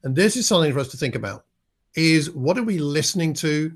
And 0.03 0.15
this 0.15 0.35
is 0.35 0.47
something 0.47 0.73
for 0.73 0.79
us 0.79 0.89
to 0.89 0.97
think 0.97 1.15
about 1.15 1.45
is 1.95 2.31
what 2.31 2.57
are 2.57 2.63
we 2.63 2.79
listening 2.79 3.33
to 3.33 3.71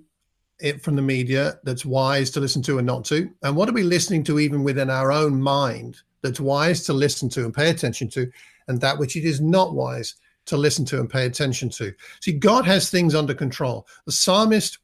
it 0.59 0.81
from 0.81 0.95
the 0.95 1.01
media 1.01 1.59
that's 1.63 1.85
wise 1.85 2.31
to 2.31 2.39
listen 2.39 2.63
to 2.63 2.79
and 2.79 2.87
not 2.87 3.05
to? 3.05 3.29
And 3.43 3.55
what 3.55 3.69
are 3.69 3.73
we 3.73 3.83
listening 3.83 4.23
to 4.23 4.39
even 4.39 4.63
within 4.63 4.89
our 4.89 5.11
own 5.11 5.39
mind 5.39 5.97
that's 6.23 6.39
wise 6.39 6.83
to 6.85 6.93
listen 6.93 7.29
to 7.29 7.45
and 7.45 7.53
pay 7.53 7.69
attention 7.69 8.09
to, 8.09 8.29
and 8.67 8.81
that 8.81 8.97
which 8.97 9.15
it 9.15 9.23
is 9.23 9.39
not 9.39 9.75
wise 9.75 10.15
to 10.47 10.57
listen 10.57 10.83
to 10.85 10.99
and 10.99 11.09
pay 11.09 11.25
attention 11.27 11.69
to? 11.69 11.93
See, 12.21 12.33
God 12.33 12.65
has 12.65 12.89
things 12.89 13.13
under 13.13 13.35
control. 13.35 13.85
The 14.05 14.11
psalmist 14.11 14.79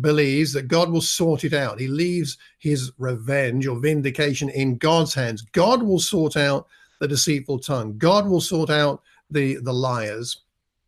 believes 0.00 0.52
that 0.52 0.68
God 0.68 0.90
will 0.90 1.00
sort 1.00 1.44
it 1.44 1.52
out. 1.52 1.80
He 1.80 1.88
leaves 1.88 2.38
his 2.58 2.92
revenge 2.98 3.66
or 3.66 3.78
vindication 3.78 4.48
in 4.48 4.76
God's 4.76 5.14
hands. 5.14 5.42
God 5.52 5.82
will 5.82 6.00
sort 6.00 6.36
out 6.36 6.66
the 7.00 7.08
deceitful 7.08 7.60
tongue. 7.60 7.96
God 7.98 8.26
will 8.26 8.40
sort 8.40 8.70
out 8.70 9.02
the 9.30 9.56
the 9.56 9.72
liars. 9.72 10.38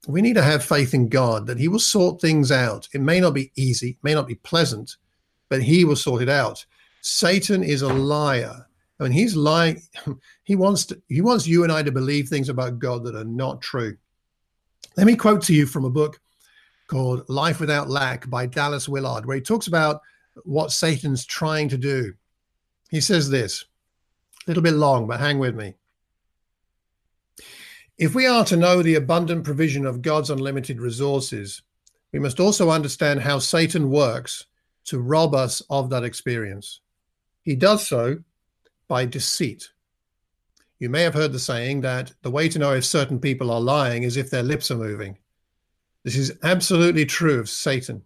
We 0.07 0.23
need 0.23 0.35
to 0.35 0.43
have 0.43 0.65
faith 0.65 0.95
in 0.95 1.09
God 1.09 1.47
that 1.47 1.59
he 1.59 1.69
will 1.69 1.81
sort 1.81 2.21
things 2.21 2.53
out. 2.53 2.89
It 2.93 3.01
may 3.01 3.21
not 3.21 3.35
be 3.35 3.51
easy, 3.57 3.99
may 4.03 4.15
not 4.15 4.29
be 4.29 4.37
pleasant, 4.37 4.97
but 5.49 5.63
he 5.63 5.85
will 5.85 5.97
sort 5.97 6.23
it 6.23 6.29
out. 6.29 6.65
Satan 7.01 7.63
is 7.65 7.83
a 7.83 7.93
liar. 7.93 8.67
I 8.99 9.03
mean, 9.03 9.13
he's 9.13 9.37
lying. 9.37 9.83
He 10.45 10.55
wants 10.55 10.87
to, 10.87 11.03
he 11.09 11.23
wants 11.23 11.49
you 11.49 11.65
and 11.65 11.73
I 11.73 11.83
to 11.83 11.91
believe 11.91 12.29
things 12.29 12.49
about 12.49 12.79
God 12.79 13.03
that 13.03 13.17
are 13.17 13.25
not 13.25 13.61
true. 13.61 13.97
Let 14.97 15.09
me 15.09 15.17
quote 15.17 15.43
to 15.43 15.53
you 15.53 15.67
from 15.67 15.85
a 15.85 15.91
book 15.91 16.21
called 16.87 17.29
Life 17.29 17.61
Without 17.61 17.89
Lack 17.89 18.29
by 18.29 18.47
Dallas 18.47 18.89
Willard, 18.89 19.27
where 19.27 19.37
he 19.37 19.43
talks 19.43 19.67
about 19.67 20.01
what 20.45 20.73
Satan's 20.73 21.25
trying 21.25 21.69
to 21.69 21.79
do. 21.79 22.15
He 22.91 23.01
says 23.01 23.29
this, 23.31 23.65
a 24.47 24.51
little 24.51 24.63
bit 24.63 24.75
long, 24.75 25.07
but 25.07 25.21
hang 25.21 25.39
with 25.39 25.55
me. 25.55 25.75
If 27.99 28.15
we 28.15 28.27
are 28.27 28.45
to 28.45 28.57
know 28.57 28.83
the 28.83 28.97
abundant 28.97 29.45
provision 29.45 29.87
of 29.87 30.03
God's 30.03 30.31
unlimited 30.31 30.81
resources, 30.81 31.63
we 32.13 32.19
must 32.19 32.41
also 32.41 32.71
understand 32.71 33.21
how 33.21 33.39
Satan 33.39 33.91
works 33.91 34.47
to 34.85 35.01
rob 35.01 35.35
us 35.35 35.63
of 35.71 35.91
that 35.91 36.05
experience. 36.05 36.81
He 37.43 37.57
does 37.57 37.87
so 37.87 38.19
by 38.89 39.07
deceit. 39.07 39.71
You 40.79 40.91
may 40.91 41.03
have 41.03 41.15
heard 41.15 41.33
the 41.33 41.39
saying 41.39 41.81
that 41.81 42.13
the 42.23 42.31
way 42.31 42.49
to 42.51 42.59
know 42.59 42.73
if 42.73 42.85
certain 42.85 43.19
people 43.19 43.51
are 43.51 43.61
lying 43.61 44.03
is 44.03 44.17
if 44.17 44.31
their 44.31 44.43
lips 44.43 44.71
are 44.71 44.77
moving. 44.77 45.17
This 46.07 46.17
is 46.17 46.39
absolutely 46.45 47.05
true 47.05 47.41
of 47.41 47.49
Satan. 47.49 48.01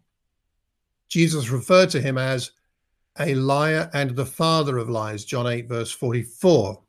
Jesus 1.10 1.50
referred 1.50 1.90
to 1.90 2.00
him 2.00 2.16
as 2.16 2.52
a 3.18 3.34
liar 3.34 3.90
and 3.92 4.16
the 4.16 4.24
father 4.24 4.78
of 4.78 4.88
lies, 4.88 5.26
John 5.26 5.46
8, 5.46 5.68
verse 5.68 5.90
44. 5.90 6.80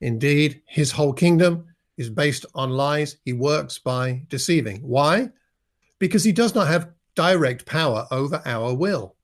Indeed, 0.00 0.62
his 0.66 0.92
whole 0.92 1.12
kingdom 1.12 1.66
is 1.98 2.08
based 2.08 2.46
on 2.54 2.70
lies. 2.70 3.18
He 3.22 3.34
works 3.34 3.78
by 3.78 4.22
deceiving. 4.30 4.78
Why? 4.78 5.28
Because 5.98 6.24
he 6.24 6.32
does 6.32 6.54
not 6.54 6.68
have 6.68 6.94
direct 7.14 7.66
power 7.66 8.06
over 8.10 8.40
our 8.46 8.72
will. 8.72 9.16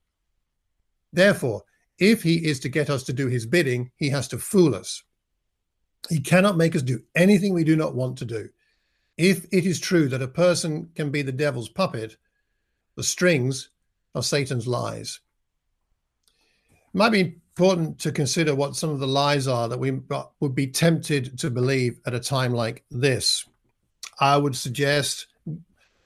Therefore, 1.15 1.63
if 1.99 2.23
he 2.23 2.47
is 2.47 2.61
to 2.61 2.69
get 2.69 2.91
us 2.91 3.05
to 3.05 3.15
do 3.15 3.29
his 3.29 3.47
bidding, 3.47 3.91
he 3.97 4.11
has 4.11 4.29
to 4.29 4.39
fool 4.39 4.75
us. 4.75 5.03
He 6.11 6.21
cannot 6.21 6.59
make 6.59 6.77
us 6.77 6.83
do 6.83 7.01
anything 7.15 7.55
we 7.55 7.65
do 7.65 7.75
not 7.75 7.95
want 7.95 8.19
to 8.19 8.27
do. 8.27 8.51
If 9.17 9.47
it 9.51 9.65
is 9.65 9.81
true 9.81 10.09
that 10.09 10.23
a 10.23 10.29
person 10.29 10.91
can 10.95 11.11
be 11.11 11.23
the 11.23 11.33
devil's 11.33 11.71
puppet, 11.71 12.17
the 12.97 13.03
strings 13.03 13.71
are 14.15 14.23
Satan's 14.23 14.67
lies. 14.67 15.21
It 16.71 16.99
might 16.99 17.11
be 17.11 17.21
important 17.57 17.99
to 18.01 18.13
consider 18.13 18.55
what 18.55 18.77
some 18.77 18.91
of 18.91 18.99
the 18.99 19.07
lies 19.07 19.49
are 19.49 19.69
that 19.69 19.79
we 19.79 20.01
would 20.41 20.55
be 20.55 20.67
tempted 20.67 21.39
to 21.39 21.51
believe 21.51 21.99
at 22.05 22.15
a 22.15 22.21
time 22.21 22.53
like 22.53 22.85
this. 22.91 23.47
I 24.21 24.37
would 24.37 24.57
suggest 24.57 25.27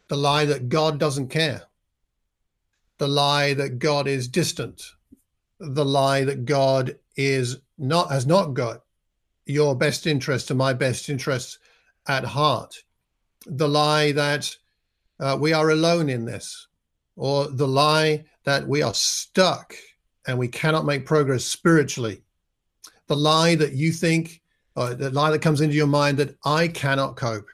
the 0.08 0.16
lie 0.16 0.44
that 0.44 0.68
God 0.68 0.98
doesn't 0.98 1.28
care, 1.28 1.62
the 2.98 3.08
lie 3.08 3.54
that 3.54 3.78
God 3.80 4.06
is 4.06 4.28
distant, 4.28 4.82
the 5.58 5.84
lie 5.84 6.24
that 6.24 6.44
God 6.44 6.96
is 7.16 7.58
not 7.76 8.10
has 8.10 8.26
not 8.26 8.54
got 8.54 8.84
your 9.46 9.74
best 9.74 10.06
interest 10.06 10.50
and 10.50 10.58
my 10.58 10.72
best 10.72 11.08
interests 11.08 11.58
at 12.06 12.24
heart 12.24 12.84
the 13.46 13.68
lie 13.68 14.12
that 14.12 14.54
uh, 15.18 15.36
we 15.40 15.52
are 15.52 15.70
alone 15.70 16.08
in 16.08 16.24
this, 16.24 16.68
or 17.16 17.48
the 17.48 17.68
lie 17.68 18.24
that 18.44 18.66
we 18.66 18.82
are 18.82 18.94
stuck 18.94 19.74
and 20.26 20.38
we 20.38 20.48
cannot 20.48 20.86
make 20.86 21.06
progress 21.06 21.44
spiritually, 21.44 22.22
the 23.06 23.16
lie 23.16 23.54
that 23.54 23.72
you 23.72 23.92
think, 23.92 24.40
uh, 24.76 24.94
the 24.94 25.10
lie 25.10 25.30
that 25.30 25.42
comes 25.42 25.60
into 25.60 25.74
your 25.74 25.86
mind 25.86 26.18
that 26.18 26.36
I 26.44 26.68
cannot 26.68 27.16
cope. 27.16 27.48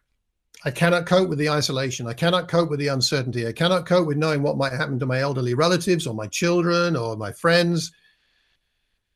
I 0.64 0.70
cannot 0.70 1.06
cope 1.06 1.28
with 1.28 1.38
the 1.38 1.50
isolation. 1.50 2.06
I 2.06 2.12
cannot 2.12 2.48
cope 2.48 2.70
with 2.70 2.80
the 2.80 2.88
uncertainty. 2.88 3.46
I 3.46 3.52
cannot 3.52 3.86
cope 3.86 4.06
with 4.06 4.16
knowing 4.16 4.42
what 4.42 4.56
might 4.56 4.72
happen 4.72 4.98
to 4.98 5.06
my 5.06 5.20
elderly 5.20 5.54
relatives 5.54 6.06
or 6.06 6.14
my 6.14 6.26
children 6.26 6.96
or 6.96 7.16
my 7.16 7.30
friends. 7.32 7.92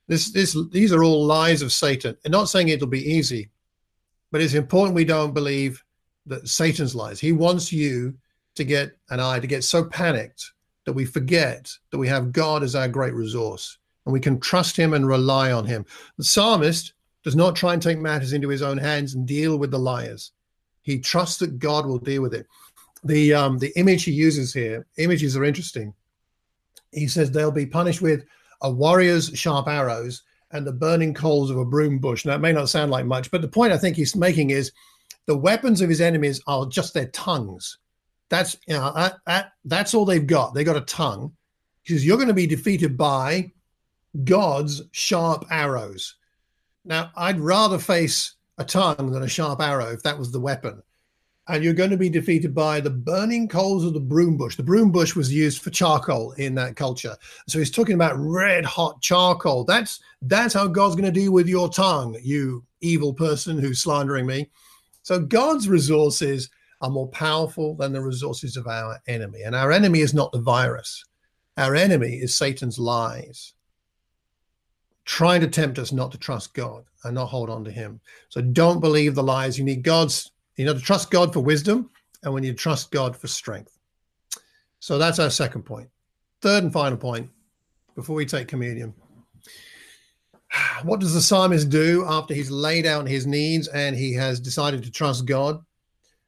This, 0.06 0.30
this, 0.30 0.56
these 0.70 0.92
are 0.92 1.02
all 1.02 1.24
lies 1.24 1.62
of 1.62 1.72
Satan. 1.72 2.16
And 2.24 2.32
not 2.32 2.48
saying 2.48 2.68
it'll 2.68 2.86
be 2.86 3.12
easy, 3.12 3.50
but 4.30 4.40
it's 4.40 4.54
important 4.54 4.94
we 4.94 5.04
don't 5.04 5.34
believe 5.34 5.82
that 6.30 6.48
Satan's 6.48 6.94
lies. 6.94 7.20
He 7.20 7.32
wants 7.32 7.72
you 7.72 8.14
to 8.54 8.64
get 8.64 8.96
and 9.10 9.20
I 9.20 9.38
to 9.38 9.46
get 9.46 9.64
so 9.64 9.84
panicked 9.84 10.52
that 10.86 10.92
we 10.92 11.04
forget 11.04 11.70
that 11.90 11.98
we 11.98 12.08
have 12.08 12.32
God 12.32 12.62
as 12.62 12.74
our 12.74 12.88
great 12.88 13.14
resource 13.14 13.78
and 14.06 14.12
we 14.12 14.20
can 14.20 14.40
trust 14.40 14.76
him 14.76 14.94
and 14.94 15.06
rely 15.06 15.52
on 15.52 15.66
him. 15.66 15.84
The 16.16 16.24
psalmist 16.24 16.94
does 17.22 17.36
not 17.36 17.54
try 17.54 17.74
and 17.74 17.82
take 17.82 17.98
matters 17.98 18.32
into 18.32 18.48
his 18.48 18.62
own 18.62 18.78
hands 18.78 19.14
and 19.14 19.26
deal 19.26 19.58
with 19.58 19.70
the 19.70 19.78
liars. 19.78 20.32
He 20.82 20.98
trusts 20.98 21.38
that 21.38 21.58
God 21.58 21.86
will 21.86 21.98
deal 21.98 22.22
with 22.22 22.34
it. 22.34 22.46
The 23.04 23.34
um, 23.34 23.58
the 23.58 23.72
image 23.76 24.04
he 24.04 24.12
uses 24.12 24.52
here, 24.52 24.86
images 24.98 25.36
are 25.36 25.44
interesting. 25.44 25.94
He 26.92 27.06
says 27.06 27.30
they'll 27.30 27.50
be 27.50 27.66
punished 27.66 28.02
with 28.02 28.24
a 28.62 28.70
warrior's 28.70 29.30
sharp 29.38 29.68
arrows 29.68 30.22
and 30.50 30.66
the 30.66 30.72
burning 30.72 31.14
coals 31.14 31.50
of 31.50 31.58
a 31.58 31.64
broom 31.64 31.98
bush. 31.98 32.24
Now, 32.24 32.34
it 32.34 32.40
may 32.40 32.52
not 32.52 32.68
sound 32.68 32.90
like 32.90 33.06
much, 33.06 33.30
but 33.30 33.42
the 33.42 33.48
point 33.48 33.72
I 33.72 33.78
think 33.78 33.96
he's 33.96 34.16
making 34.16 34.50
is 34.50 34.72
the 35.26 35.36
weapons 35.36 35.80
of 35.80 35.88
his 35.88 36.00
enemies 36.00 36.40
are 36.46 36.66
just 36.66 36.94
their 36.94 37.08
tongues. 37.08 37.78
That's 38.28 38.56
you 38.66 38.74
know 38.74 38.92
that, 38.94 39.16
that 39.26 39.52
that's 39.64 39.94
all 39.94 40.04
they've 40.04 40.26
got. 40.26 40.54
They 40.54 40.64
got 40.64 40.76
a 40.76 40.82
tongue. 40.82 41.32
He 41.82 41.94
says 41.94 42.06
you're 42.06 42.16
going 42.16 42.28
to 42.28 42.34
be 42.34 42.46
defeated 42.46 42.96
by 42.96 43.52
God's 44.24 44.82
sharp 44.92 45.44
arrows. 45.50 46.16
Now, 46.84 47.10
I'd 47.16 47.38
rather 47.38 47.78
face 47.78 48.34
a 48.58 48.64
tongue 48.64 49.10
than 49.12 49.22
a 49.22 49.28
sharp 49.28 49.60
arrow 49.60 49.92
if 49.92 50.02
that 50.02 50.18
was 50.18 50.32
the 50.32 50.40
weapon. 50.40 50.82
And 51.48 51.64
you're 51.64 51.74
going 51.74 51.90
to 51.90 51.96
be 51.96 52.10
defeated 52.10 52.54
by 52.54 52.80
the 52.80 52.90
burning 52.90 53.48
coals 53.48 53.84
of 53.84 53.92
the 53.92 54.00
broom 54.00 54.36
bush. 54.36 54.56
The 54.56 54.62
broom 54.62 54.92
bush 54.92 55.16
was 55.16 55.32
used 55.32 55.62
for 55.62 55.70
charcoal 55.70 56.32
in 56.32 56.54
that 56.56 56.76
culture. 56.76 57.16
So 57.48 57.58
he's 57.58 57.70
talking 57.70 57.94
about 57.94 58.16
red 58.16 58.64
hot 58.64 59.00
charcoal. 59.02 59.64
That's 59.64 60.00
that's 60.22 60.54
how 60.54 60.68
God's 60.68 60.94
going 60.94 61.12
to 61.12 61.20
deal 61.20 61.32
with 61.32 61.48
your 61.48 61.68
tongue, 61.68 62.16
you 62.22 62.64
evil 62.80 63.12
person 63.12 63.58
who's 63.58 63.80
slandering 63.80 64.26
me. 64.26 64.48
So 65.02 65.20
God's 65.20 65.68
resources 65.68 66.50
are 66.80 66.90
more 66.90 67.08
powerful 67.08 67.74
than 67.74 67.92
the 67.92 68.00
resources 68.00 68.56
of 68.56 68.66
our 68.66 69.00
enemy. 69.06 69.42
And 69.42 69.54
our 69.54 69.72
enemy 69.72 70.00
is 70.00 70.14
not 70.14 70.32
the 70.32 70.40
virus, 70.40 71.04
our 71.56 71.74
enemy 71.74 72.14
is 72.14 72.36
Satan's 72.36 72.78
lies, 72.78 73.54
trying 75.04 75.40
to 75.42 75.48
tempt 75.48 75.78
us 75.78 75.92
not 75.92 76.12
to 76.12 76.18
trust 76.18 76.54
God 76.54 76.84
and 77.04 77.14
not 77.14 77.26
hold 77.26 77.50
on 77.50 77.64
to 77.64 77.70
Him. 77.70 78.00
So 78.28 78.40
don't 78.40 78.80
believe 78.80 79.14
the 79.14 79.22
lies. 79.22 79.58
You 79.58 79.64
need 79.64 79.82
God's, 79.82 80.30
you 80.56 80.64
know, 80.64 80.74
to 80.74 80.80
trust 80.80 81.10
God 81.10 81.32
for 81.32 81.40
wisdom 81.40 81.90
and 82.22 82.32
when 82.32 82.44
you 82.44 82.54
trust 82.54 82.90
God 82.90 83.16
for 83.16 83.26
strength. 83.26 83.76
So 84.78 84.96
that's 84.96 85.18
our 85.18 85.30
second 85.30 85.62
point. 85.62 85.88
Third 86.40 86.64
and 86.64 86.72
final 86.72 86.96
point 86.96 87.28
before 87.94 88.16
we 88.16 88.24
take 88.24 88.48
communion 88.48 88.94
what 90.82 91.00
does 91.00 91.14
the 91.14 91.20
psalmist 91.20 91.68
do 91.68 92.04
after 92.06 92.34
he's 92.34 92.50
laid 92.50 92.86
out 92.86 93.08
his 93.08 93.26
needs 93.26 93.68
and 93.68 93.96
he 93.96 94.12
has 94.14 94.40
decided 94.40 94.82
to 94.82 94.90
trust 94.90 95.26
God? 95.26 95.64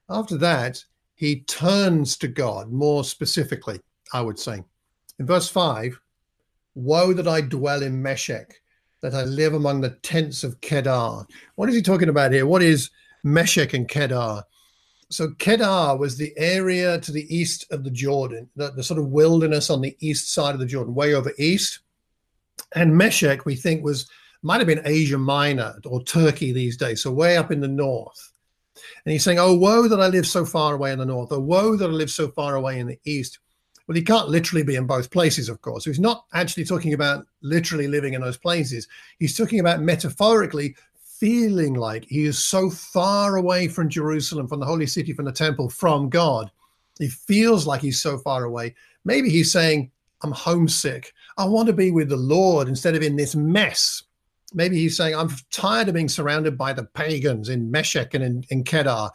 After 0.08 0.36
that, 0.38 0.84
he 1.14 1.40
turns 1.42 2.16
to 2.18 2.28
God 2.28 2.72
more 2.72 3.04
specifically, 3.04 3.80
I 4.12 4.20
would 4.20 4.38
say. 4.38 4.62
In 5.18 5.26
verse 5.26 5.48
5, 5.48 5.98
woe 6.74 7.12
that 7.12 7.28
I 7.28 7.40
dwell 7.40 7.82
in 7.82 8.02
Meshek, 8.02 8.52
that 9.02 9.14
I 9.14 9.24
live 9.24 9.54
among 9.54 9.80
the 9.80 9.90
tents 10.02 10.44
of 10.44 10.60
Kedar. 10.60 11.26
What 11.56 11.68
is 11.68 11.74
he 11.74 11.82
talking 11.82 12.08
about 12.08 12.32
here? 12.32 12.46
What 12.46 12.62
is 12.62 12.90
Meshek 13.24 13.74
and 13.74 13.88
Kedar? 13.88 14.42
So 15.10 15.32
Kedar 15.38 15.96
was 15.96 16.16
the 16.16 16.32
area 16.36 16.98
to 17.00 17.12
the 17.12 17.26
east 17.34 17.70
of 17.70 17.84
the 17.84 17.90
Jordan, 17.90 18.48
the, 18.56 18.70
the 18.70 18.82
sort 18.82 18.98
of 18.98 19.08
wilderness 19.08 19.70
on 19.70 19.80
the 19.80 19.96
east 20.00 20.32
side 20.32 20.54
of 20.54 20.60
the 20.60 20.66
Jordan, 20.66 20.94
way 20.94 21.14
over 21.14 21.32
east. 21.38 21.80
And 22.74 22.92
Meshek, 22.92 23.44
we 23.44 23.54
think, 23.54 23.84
was 23.84 24.08
might 24.42 24.58
have 24.58 24.66
been 24.66 24.82
Asia 24.84 25.18
Minor 25.18 25.74
or 25.86 26.02
Turkey 26.02 26.52
these 26.52 26.76
days, 26.76 27.02
so 27.02 27.12
way 27.12 27.36
up 27.36 27.52
in 27.52 27.60
the 27.60 27.68
north. 27.68 28.32
And 29.04 29.12
he's 29.12 29.22
saying, 29.22 29.38
Oh, 29.38 29.54
woe 29.54 29.88
that 29.88 30.00
I 30.00 30.08
live 30.08 30.26
so 30.26 30.44
far 30.44 30.74
away 30.74 30.92
in 30.92 30.98
the 30.98 31.06
north, 31.06 31.30
oh, 31.32 31.40
woe 31.40 31.76
that 31.76 31.90
I 31.90 31.92
live 31.92 32.10
so 32.10 32.28
far 32.28 32.56
away 32.56 32.80
in 32.80 32.86
the 32.86 32.98
east. 33.04 33.38
Well, 33.86 33.96
he 33.96 34.02
can't 34.02 34.28
literally 34.28 34.62
be 34.62 34.76
in 34.76 34.86
both 34.86 35.10
places, 35.10 35.48
of 35.48 35.60
course. 35.60 35.84
He's 35.84 35.98
not 35.98 36.24
actually 36.32 36.64
talking 36.64 36.94
about 36.94 37.26
literally 37.42 37.88
living 37.88 38.14
in 38.14 38.20
those 38.20 38.36
places. 38.36 38.86
He's 39.18 39.36
talking 39.36 39.60
about 39.60 39.82
metaphorically 39.82 40.76
feeling 41.22 41.74
like 41.74 42.04
he 42.04 42.24
is 42.24 42.44
so 42.44 42.70
far 42.70 43.36
away 43.36 43.68
from 43.68 43.88
Jerusalem, 43.88 44.48
from 44.48 44.60
the 44.60 44.66
holy 44.66 44.86
city, 44.86 45.12
from 45.12 45.24
the 45.24 45.32
temple, 45.32 45.68
from 45.68 46.08
God. 46.08 46.50
He 46.98 47.08
feels 47.08 47.66
like 47.66 47.80
he's 47.80 48.00
so 48.00 48.18
far 48.18 48.44
away. 48.44 48.74
Maybe 49.04 49.30
he's 49.30 49.52
saying, 49.52 49.90
I'm 50.22 50.32
homesick. 50.32 51.12
I 51.38 51.44
want 51.44 51.66
to 51.66 51.72
be 51.72 51.90
with 51.90 52.08
the 52.08 52.16
Lord 52.16 52.68
instead 52.68 52.94
of 52.94 53.02
in 53.02 53.16
this 53.16 53.34
mess. 53.34 54.02
Maybe 54.54 54.76
he's 54.76 54.96
saying, 54.96 55.14
I'm 55.14 55.30
tired 55.50 55.88
of 55.88 55.94
being 55.94 56.08
surrounded 56.08 56.58
by 56.58 56.72
the 56.72 56.84
pagans 56.84 57.48
in 57.48 57.72
Meshek 57.72 58.14
and 58.14 58.22
in, 58.22 58.44
in 58.50 58.64
Kedar. 58.64 59.10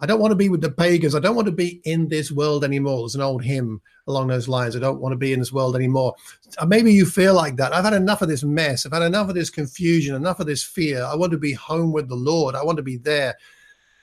I 0.00 0.06
don't 0.06 0.20
want 0.20 0.30
to 0.30 0.36
be 0.36 0.48
with 0.48 0.60
the 0.60 0.70
pagans. 0.70 1.14
I 1.14 1.18
don't 1.18 1.34
want 1.34 1.46
to 1.46 1.52
be 1.52 1.80
in 1.84 2.08
this 2.08 2.30
world 2.30 2.64
anymore. 2.64 3.00
There's 3.00 3.16
an 3.16 3.20
old 3.20 3.42
hymn 3.42 3.82
along 4.06 4.28
those 4.28 4.48
lines. 4.48 4.76
I 4.76 4.78
don't 4.78 5.00
want 5.00 5.12
to 5.12 5.18
be 5.18 5.32
in 5.32 5.40
this 5.40 5.52
world 5.52 5.74
anymore. 5.74 6.14
Uh, 6.56 6.66
maybe 6.66 6.92
you 6.92 7.04
feel 7.04 7.34
like 7.34 7.56
that. 7.56 7.74
I've 7.74 7.84
had 7.84 7.94
enough 7.94 8.22
of 8.22 8.28
this 8.28 8.44
mess. 8.44 8.86
I've 8.86 8.92
had 8.92 9.02
enough 9.02 9.28
of 9.28 9.34
this 9.34 9.50
confusion, 9.50 10.14
enough 10.14 10.40
of 10.40 10.46
this 10.46 10.62
fear. 10.62 11.04
I 11.04 11.16
want 11.16 11.32
to 11.32 11.38
be 11.38 11.52
home 11.52 11.92
with 11.92 12.08
the 12.08 12.14
Lord. 12.14 12.54
I 12.54 12.62
want 12.62 12.76
to 12.76 12.82
be 12.82 12.96
there. 12.96 13.34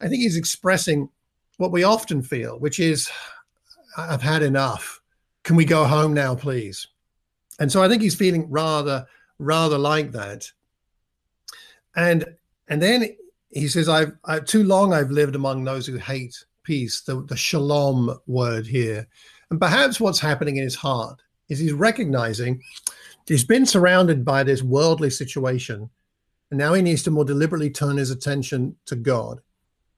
I 0.01 0.07
think 0.07 0.21
he's 0.21 0.37
expressing 0.37 1.09
what 1.57 1.71
we 1.71 1.83
often 1.83 2.21
feel, 2.21 2.59
which 2.59 2.79
is, 2.79 3.09
I've 3.97 4.21
had 4.21 4.43
enough. 4.43 5.01
Can 5.43 5.55
we 5.55 5.63
go 5.63 5.85
home 5.85 6.13
now, 6.13 6.35
please? 6.35 6.87
And 7.59 7.71
so 7.71 7.81
I 7.81 7.87
think 7.87 8.01
he's 8.01 8.15
feeling 8.15 8.49
rather, 8.49 9.05
rather 9.39 9.77
like 9.77 10.11
that. 10.11 10.49
And 11.95 12.25
and 12.67 12.81
then 12.81 13.15
he 13.51 13.67
says, 13.67 13.87
I've 13.87 14.13
I, 14.25 14.39
too 14.39 14.63
long 14.63 14.93
I've 14.93 15.11
lived 15.11 15.35
among 15.35 15.63
those 15.63 15.87
who 15.87 15.97
hate 15.97 16.35
peace, 16.63 17.01
the, 17.01 17.23
the 17.23 17.37
shalom 17.37 18.19
word 18.27 18.67
here. 18.67 19.07
And 19.49 19.59
perhaps 19.59 19.99
what's 19.99 20.19
happening 20.19 20.57
in 20.57 20.63
his 20.63 20.75
heart 20.75 21.21
is 21.47 21.59
he's 21.59 21.73
recognizing 21.73 22.61
he's 23.27 23.45
been 23.45 23.65
surrounded 23.65 24.25
by 24.25 24.43
this 24.43 24.63
worldly 24.63 25.09
situation. 25.09 25.89
And 26.49 26.57
now 26.57 26.73
he 26.73 26.81
needs 26.81 27.03
to 27.03 27.11
more 27.11 27.25
deliberately 27.25 27.69
turn 27.69 27.97
his 27.97 28.11
attention 28.11 28.75
to 28.87 28.95
God. 28.95 29.41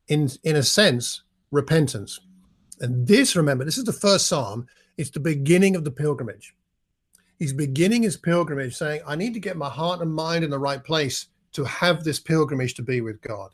In 0.08 0.30
in 0.44 0.56
a 0.56 0.64
sense, 0.64 1.24
repentance. 1.52 2.20
And 2.80 3.08
this, 3.08 3.36
remember, 3.36 3.66
this 3.66 3.78
is 3.78 3.86
the 3.86 3.94
first 3.94 4.28
psalm. 4.28 4.68
It's 4.98 5.10
the 5.10 5.20
beginning 5.20 5.76
of 5.76 5.84
the 5.84 5.92
pilgrimage. 5.92 6.54
He's 7.38 7.54
beginning 7.54 8.04
his 8.04 8.18
pilgrimage 8.18 8.76
saying, 8.76 9.02
I 9.06 9.16
need 9.16 9.34
to 9.36 9.40
get 9.40 9.58
my 9.58 9.70
heart 9.70 10.02
and 10.02 10.14
mind 10.14 10.44
in 10.44 10.50
the 10.50 10.60
right 10.60 10.84
place 10.84 11.28
to 11.54 11.64
have 11.64 12.04
this 12.04 12.20
pilgrimage 12.20 12.74
to 12.76 12.82
be 12.82 13.02
with 13.02 13.22
God. 13.22 13.52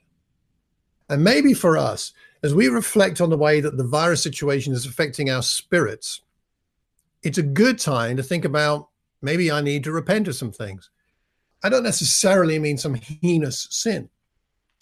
And 1.10 1.24
maybe 1.24 1.54
for 1.54 1.78
us, 1.78 2.14
as 2.44 2.54
we 2.54 2.68
reflect 2.68 3.22
on 3.22 3.30
the 3.30 3.38
way 3.38 3.60
that 3.60 3.78
the 3.78 3.84
virus 3.84 4.24
situation 4.24 4.74
is 4.74 4.86
affecting 4.86 5.30
our 5.30 5.42
spirits, 5.42 6.22
it's 7.24 7.38
a 7.38 7.44
good 7.44 7.80
time 7.80 8.18
to 8.18 8.24
think 8.24 8.46
about 8.46 8.90
maybe 9.22 9.52
I 9.52 9.62
need 9.62 9.84
to 9.86 9.92
repent 9.92 10.28
of 10.28 10.36
some 10.36 10.52
things. 10.52 10.90
I 11.64 11.70
don't 11.70 11.84
necessarily 11.84 12.60
mean 12.60 12.78
some 12.78 12.96
heinous 12.96 13.68
sin, 13.70 14.10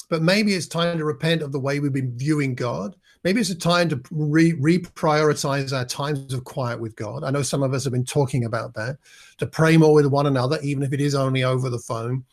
but 0.09 0.23
maybe 0.23 0.53
it's 0.53 0.67
time 0.67 0.97
to 0.97 1.05
repent 1.05 1.41
of 1.41 1.51
the 1.51 1.59
way 1.59 1.79
we've 1.79 1.93
been 1.93 2.17
viewing 2.17 2.55
God. 2.55 2.95
Maybe 3.23 3.39
it's 3.39 3.51
a 3.51 3.55
time 3.55 3.87
to 3.89 4.01
re- 4.09 4.53
reprioritize 4.53 5.77
our 5.77 5.85
times 5.85 6.33
of 6.33 6.43
quiet 6.43 6.79
with 6.79 6.95
God. 6.95 7.23
I 7.23 7.29
know 7.29 7.43
some 7.43 7.61
of 7.61 7.73
us 7.73 7.83
have 7.83 7.93
been 7.93 8.05
talking 8.05 8.45
about 8.45 8.73
that, 8.73 8.97
to 9.37 9.45
pray 9.45 9.77
more 9.77 9.93
with 9.93 10.07
one 10.07 10.25
another, 10.25 10.59
even 10.63 10.81
if 10.81 10.91
it 10.91 11.01
is 11.01 11.13
only 11.13 11.43
over 11.43 11.69
the 11.69 11.77
phone, 11.77 12.23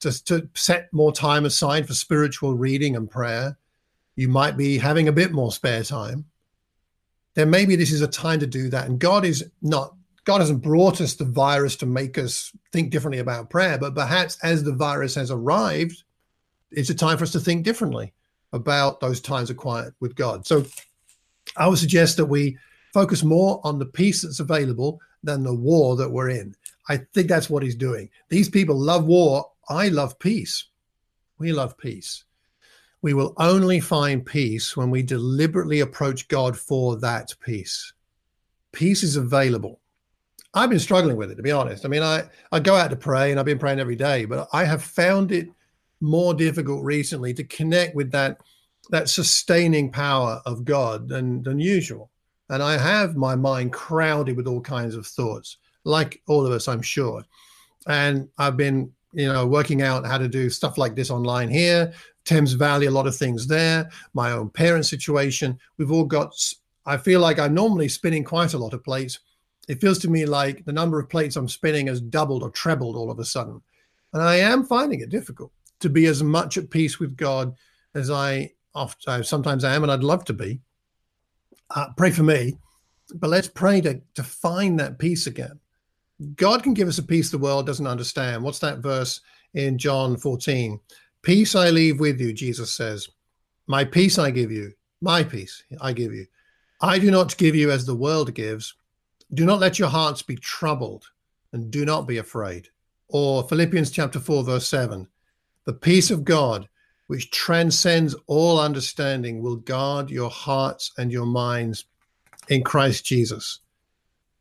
to, 0.00 0.24
to 0.24 0.48
set 0.54 0.92
more 0.92 1.12
time 1.12 1.46
aside 1.46 1.86
for 1.86 1.94
spiritual 1.94 2.54
reading 2.54 2.94
and 2.94 3.10
prayer. 3.10 3.56
You 4.14 4.28
might 4.28 4.56
be 4.56 4.78
having 4.78 5.08
a 5.08 5.12
bit 5.12 5.32
more 5.32 5.50
spare 5.50 5.82
time. 5.82 6.24
Then 7.34 7.50
maybe 7.50 7.76
this 7.76 7.92
is 7.92 8.00
a 8.00 8.08
time 8.08 8.40
to 8.40 8.46
do 8.46 8.70
that. 8.70 8.88
And 8.88 8.98
God 9.00 9.24
is 9.24 9.50
not, 9.62 9.94
God 10.24 10.40
hasn't 10.40 10.62
brought 10.62 11.00
us 11.00 11.14
the 11.14 11.24
virus 11.24 11.76
to 11.76 11.86
make 11.86 12.18
us 12.18 12.52
think 12.72 12.90
differently 12.90 13.18
about 13.18 13.50
prayer, 13.50 13.78
but 13.78 13.94
perhaps 13.94 14.38
as 14.42 14.62
the 14.62 14.72
virus 14.72 15.16
has 15.16 15.30
arrived, 15.30 16.04
it's 16.70 16.90
a 16.90 16.94
time 16.94 17.18
for 17.18 17.24
us 17.24 17.32
to 17.32 17.40
think 17.40 17.64
differently 17.64 18.12
about 18.52 19.00
those 19.00 19.20
times 19.20 19.50
of 19.50 19.56
quiet 19.56 19.94
with 20.00 20.14
God. 20.14 20.46
So 20.46 20.64
I 21.56 21.68
would 21.68 21.78
suggest 21.78 22.16
that 22.16 22.26
we 22.26 22.58
focus 22.92 23.22
more 23.22 23.60
on 23.64 23.78
the 23.78 23.86
peace 23.86 24.22
that's 24.22 24.40
available 24.40 25.00
than 25.22 25.42
the 25.42 25.54
war 25.54 25.96
that 25.96 26.10
we're 26.10 26.30
in. 26.30 26.54
I 26.88 26.98
think 26.98 27.28
that's 27.28 27.50
what 27.50 27.62
he's 27.62 27.74
doing. 27.74 28.08
These 28.28 28.48
people 28.48 28.78
love 28.78 29.04
war 29.04 29.46
I 29.68 29.88
love 29.88 30.18
peace. 30.18 30.66
We 31.38 31.52
love 31.52 31.76
peace. 31.76 32.24
We 33.02 33.14
will 33.14 33.34
only 33.36 33.80
find 33.80 34.24
peace 34.24 34.76
when 34.76 34.90
we 34.90 35.02
deliberately 35.02 35.80
approach 35.80 36.28
God 36.28 36.56
for 36.56 36.96
that 37.00 37.34
peace. 37.40 37.92
Peace 38.72 39.02
is 39.02 39.16
available. 39.16 39.80
I've 40.54 40.70
been 40.70 40.78
struggling 40.78 41.16
with 41.16 41.30
it, 41.30 41.34
to 41.36 41.42
be 41.42 41.52
honest. 41.52 41.84
I 41.84 41.88
mean, 41.88 42.02
I, 42.02 42.24
I 42.50 42.60
go 42.60 42.76
out 42.76 42.90
to 42.90 42.96
pray 42.96 43.30
and 43.30 43.38
I've 43.38 43.46
been 43.46 43.58
praying 43.58 43.80
every 43.80 43.96
day, 43.96 44.24
but 44.24 44.48
I 44.52 44.64
have 44.64 44.82
found 44.82 45.32
it 45.32 45.48
more 46.00 46.34
difficult 46.34 46.84
recently 46.84 47.32
to 47.34 47.44
connect 47.44 47.94
with 47.94 48.10
that 48.12 48.38
that 48.90 49.08
sustaining 49.08 49.90
power 49.90 50.40
of 50.46 50.64
God 50.64 51.08
than, 51.08 51.42
than 51.42 51.58
usual. 51.58 52.10
And 52.50 52.62
I 52.62 52.78
have 52.78 53.16
my 53.16 53.34
mind 53.34 53.72
crowded 53.72 54.36
with 54.36 54.46
all 54.46 54.60
kinds 54.60 54.94
of 54.94 55.06
thoughts, 55.06 55.56
like 55.84 56.22
all 56.28 56.46
of 56.46 56.52
us, 56.52 56.68
I'm 56.68 56.82
sure. 56.82 57.24
And 57.88 58.28
I've 58.38 58.56
been 58.56 58.92
you 59.12 59.32
know, 59.32 59.46
working 59.46 59.82
out 59.82 60.06
how 60.06 60.18
to 60.18 60.28
do 60.28 60.50
stuff 60.50 60.78
like 60.78 60.94
this 60.94 61.10
online 61.10 61.48
here. 61.48 61.92
Thames 62.24 62.52
Valley, 62.52 62.86
a 62.86 62.90
lot 62.90 63.06
of 63.06 63.16
things 63.16 63.46
there. 63.46 63.88
My 64.14 64.32
own 64.32 64.50
parent 64.50 64.84
situation. 64.84 65.58
We've 65.78 65.92
all 65.92 66.04
got. 66.04 66.34
I 66.84 66.96
feel 66.96 67.20
like 67.20 67.38
I'm 67.38 67.54
normally 67.54 67.88
spinning 67.88 68.24
quite 68.24 68.54
a 68.54 68.58
lot 68.58 68.74
of 68.74 68.84
plates. 68.84 69.20
It 69.68 69.80
feels 69.80 69.98
to 70.00 70.10
me 70.10 70.26
like 70.26 70.64
the 70.64 70.72
number 70.72 71.00
of 71.00 71.08
plates 71.08 71.36
I'm 71.36 71.48
spinning 71.48 71.86
has 71.86 72.00
doubled 72.00 72.42
or 72.42 72.50
trebled 72.50 72.94
all 72.94 73.10
of 73.10 73.18
a 73.18 73.24
sudden, 73.24 73.60
and 74.12 74.22
I 74.22 74.36
am 74.36 74.64
finding 74.64 75.00
it 75.00 75.08
difficult 75.08 75.50
to 75.86 75.90
be 75.90 76.06
as 76.06 76.22
much 76.22 76.58
at 76.58 76.68
peace 76.68 76.98
with 76.98 77.16
God 77.16 77.54
as 77.94 78.10
I 78.10 78.50
often 78.74 79.22
sometimes 79.22 79.64
I 79.64 79.74
am, 79.74 79.84
and 79.84 79.92
I'd 79.92 80.02
love 80.02 80.24
to 80.26 80.32
be. 80.32 80.60
Uh, 81.70 81.86
pray 81.96 82.10
for 82.10 82.24
me, 82.24 82.58
but 83.14 83.30
let's 83.30 83.48
pray 83.48 83.80
to 83.82 84.00
to 84.14 84.22
find 84.22 84.78
that 84.78 84.98
peace 84.98 85.26
again. 85.26 85.60
God 86.34 86.62
can 86.62 86.74
give 86.74 86.88
us 86.88 86.98
a 86.98 87.02
peace 87.02 87.30
the 87.30 87.38
world 87.38 87.66
doesn't 87.66 87.86
understand. 87.86 88.42
What's 88.42 88.58
that 88.60 88.78
verse 88.78 89.20
in 89.54 89.78
John 89.78 90.16
14? 90.16 90.80
Peace 91.22 91.54
I 91.54 91.70
leave 91.70 92.00
with 92.00 92.20
you, 92.20 92.32
Jesus 92.32 92.72
says. 92.72 93.08
My 93.66 93.84
peace 93.84 94.18
I 94.18 94.30
give 94.30 94.50
you. 94.50 94.72
My 95.00 95.22
peace 95.22 95.62
I 95.80 95.92
give 95.92 96.12
you. 96.12 96.26
I 96.80 96.98
do 96.98 97.10
not 97.10 97.36
give 97.36 97.54
you 97.54 97.70
as 97.70 97.84
the 97.84 97.94
world 97.94 98.34
gives. 98.34 98.74
Do 99.34 99.44
not 99.44 99.60
let 99.60 99.78
your 99.78 99.88
hearts 99.88 100.22
be 100.22 100.36
troubled 100.36 101.08
and 101.52 101.70
do 101.70 101.84
not 101.84 102.08
be 102.08 102.18
afraid. 102.18 102.68
Or 103.08 103.46
Philippians 103.48 103.90
chapter 103.90 104.18
4, 104.18 104.44
verse 104.44 104.66
7. 104.66 105.06
The 105.66 105.74
peace 105.74 106.10
of 106.10 106.24
God, 106.24 106.68
which 107.08 107.30
transcends 107.30 108.14
all 108.26 108.58
understanding, 108.58 109.42
will 109.42 109.56
guard 109.56 110.10
your 110.10 110.30
hearts 110.30 110.92
and 110.96 111.12
your 111.12 111.26
minds 111.26 111.84
in 112.48 112.64
Christ 112.64 113.04
Jesus. 113.04 113.60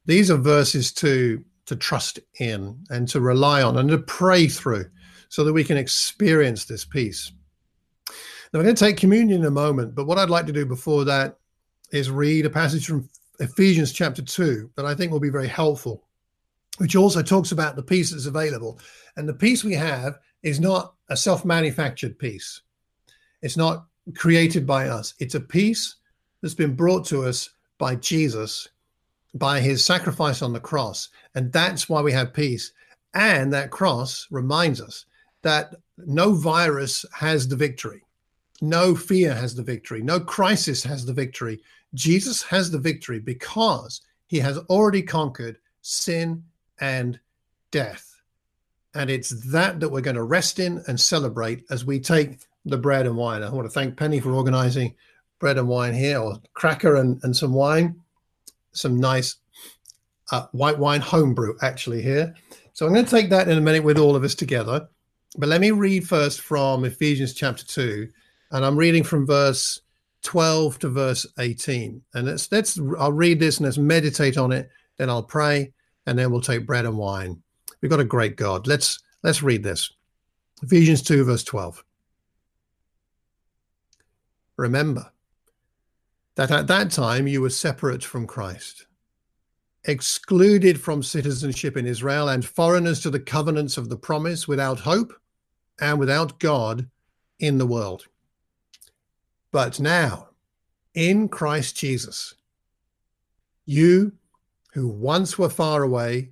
These 0.06 0.32
are 0.32 0.38
verses 0.38 0.94
to 0.94 1.44
to 1.66 1.76
trust 1.76 2.20
in 2.40 2.78
and 2.90 3.08
to 3.10 3.20
rely 3.20 3.62
on 3.62 3.78
and 3.78 3.90
to 3.90 3.98
pray 3.98 4.48
through 4.48 4.86
so 5.30 5.44
that 5.44 5.54
we 5.54 5.64
can 5.64 5.78
experience 5.78 6.66
this 6.66 6.86
peace. 6.86 7.32
Now, 8.08 8.60
we're 8.60 8.66
going 8.66 8.76
to 8.76 8.86
take 8.86 8.98
communion 8.98 9.42
in 9.42 9.48
a 9.48 9.52
moment, 9.52 9.96
but 9.96 10.06
what 10.06 10.18
I'd 10.18 10.30
like 10.30 10.46
to 10.46 10.54
do 10.54 10.66
before 10.66 11.04
that 11.06 11.38
is 11.92 12.10
read 12.10 12.46
a 12.46 12.50
passage 12.50 12.86
from 12.86 13.10
Ephesians 13.40 13.92
chapter 13.92 14.22
2 14.22 14.72
that 14.76 14.86
I 14.86 14.94
think 14.94 15.12
will 15.12 15.20
be 15.20 15.30
very 15.30 15.48
helpful, 15.48 16.04
which 16.78 16.96
also 16.96 17.22
talks 17.22 17.52
about 17.52 17.76
the 17.76 17.84
peace 17.84 18.12
that's 18.12 18.28
available. 18.28 18.80
And 19.18 19.28
the 19.28 19.34
peace 19.34 19.64
we 19.64 19.74
have 19.74 20.20
is 20.44 20.60
not 20.60 20.95
a 21.10 21.18
self 21.18 21.46
manufactured 21.46 22.18
peace, 22.18 22.62
it's 23.42 23.58
not 23.58 23.86
created 24.16 24.66
by 24.66 24.88
us, 24.90 25.14
it's 25.20 25.36
a 25.36 25.40
peace 25.40 25.96
that's 26.42 26.54
been 26.54 26.76
brought 26.76 27.06
to 27.06 27.24
us 27.24 27.50
by 27.78 27.96
Jesus 27.96 28.68
by 29.36 29.60
his 29.60 29.84
sacrifice 29.84 30.42
on 30.42 30.54
the 30.54 30.60
cross. 30.60 31.10
And 31.36 31.52
that's 31.52 31.90
why 31.90 32.02
we 32.02 32.14
have 32.14 32.34
peace. 32.34 32.72
And 33.14 33.52
that 33.54 33.70
cross 33.70 34.28
reminds 34.32 34.82
us 34.82 35.06
that 35.42 35.76
no 35.98 36.34
virus 36.34 37.06
has 37.14 37.48
the 37.48 37.56
victory, 37.56 38.04
no 38.62 38.96
fear 38.96 39.34
has 39.34 39.54
the 39.54 39.64
victory, 39.64 40.02
no 40.02 40.20
crisis 40.20 40.84
has 40.84 41.06
the 41.06 41.14
victory. 41.14 41.62
Jesus 41.94 42.42
has 42.44 42.72
the 42.72 42.80
victory 42.80 43.20
because 43.20 44.02
he 44.28 44.40
has 44.40 44.58
already 44.70 45.02
conquered 45.02 45.58
sin 45.82 46.44
and 46.80 47.20
death. 47.72 48.15
And 48.96 49.10
it's 49.10 49.30
that 49.52 49.80
that 49.82 49.90
we're 49.90 50.02
going 50.02 50.16
to 50.16 50.24
rest 50.24 50.60
in 50.60 50.84
and 50.88 51.00
celebrate 51.00 51.66
as 51.70 51.86
we 51.86 52.00
take 52.00 52.40
the 52.66 52.78
bread 52.78 53.06
and 53.06 53.18
wine. 53.18 53.44
I 53.44 53.50
want 53.50 53.66
to 53.66 53.72
thank 53.72 53.98
Penny 53.98 54.20
for 54.20 54.32
organizing 54.32 54.96
bread 55.38 55.58
and 55.58 55.68
wine 55.68 55.94
here, 55.94 56.18
or 56.18 56.42
cracker 56.54 56.96
and, 56.96 57.22
and 57.24 57.36
some 57.36 57.54
wine 57.54 58.02
some 58.76 59.00
nice 59.00 59.38
uh, 60.32 60.46
white 60.52 60.78
wine 60.78 61.02
homebrew 61.02 61.56
actually 61.62 62.02
here. 62.02 62.36
So 62.74 62.86
I'm 62.86 62.94
going 62.94 63.06
to 63.06 63.12
take 63.12 63.30
that 63.30 63.48
in 63.48 63.58
a 63.58 63.62
minute 63.62 63.84
with 63.84 63.98
all 63.98 64.16
of 64.16 64.24
us 64.24 64.36
together. 64.36 64.88
But 65.38 65.50
let 65.50 65.62
me 65.62 65.72
read 65.72 66.08
first 66.08 66.42
from 66.42 66.86
Ephesians 66.86 67.34
chapter 67.34 67.66
2. 67.66 68.10
And 68.52 68.66
I'm 68.66 68.78
reading 68.78 69.04
from 69.04 69.26
verse 69.26 69.82
12 70.24 70.80
to 70.80 70.90
verse 70.90 71.26
18. 71.40 72.02
And 72.14 72.28
let's 72.28 72.52
let's 72.52 72.80
I'll 73.00 73.12
read 73.12 73.40
this 73.40 73.58
and 73.58 73.66
let's 73.66 73.78
meditate 73.78 74.38
on 74.38 74.52
it, 74.52 74.70
then 74.98 75.10
I'll 75.10 75.24
pray, 75.24 75.74
and 76.06 76.18
then 76.18 76.32
we'll 76.32 76.42
take 76.42 76.66
bread 76.66 76.86
and 76.86 76.98
wine. 76.98 77.42
We've 77.86 77.92
got 77.92 78.00
a 78.00 78.04
great 78.04 78.36
God. 78.36 78.66
Let's 78.66 78.98
let's 79.22 79.44
read 79.44 79.62
this. 79.62 79.92
Ephesians 80.64 81.04
2, 81.04 81.24
verse 81.24 81.44
12. 81.44 81.86
Remember 84.58 85.12
that 86.34 86.50
at 86.50 86.66
that 86.66 86.90
time 86.90 87.28
you 87.28 87.42
were 87.42 87.52
separate 87.52 88.04
from 88.04 88.26
Christ, 88.26 88.88
excluded 89.84 90.82
from 90.82 91.04
citizenship 91.04 91.78
in 91.78 91.86
Israel, 91.86 92.30
and 92.30 92.44
foreigners 92.44 93.02
to 93.02 93.12
the 93.12 93.20
covenants 93.20 93.78
of 93.78 93.90
the 93.90 93.98
promise, 93.98 94.48
without 94.48 94.80
hope 94.80 95.14
and 95.80 96.00
without 96.00 96.40
God 96.40 96.90
in 97.38 97.60
the 97.60 97.68
world. 97.68 98.08
But 99.52 99.80
now, 99.80 100.30
in 100.96 101.30
Christ 101.30 101.78
Jesus, 101.78 102.34
you 103.68 104.14
who 104.74 104.88
once 104.88 105.38
were 105.38 105.52
far 105.52 105.84
away 105.84 106.32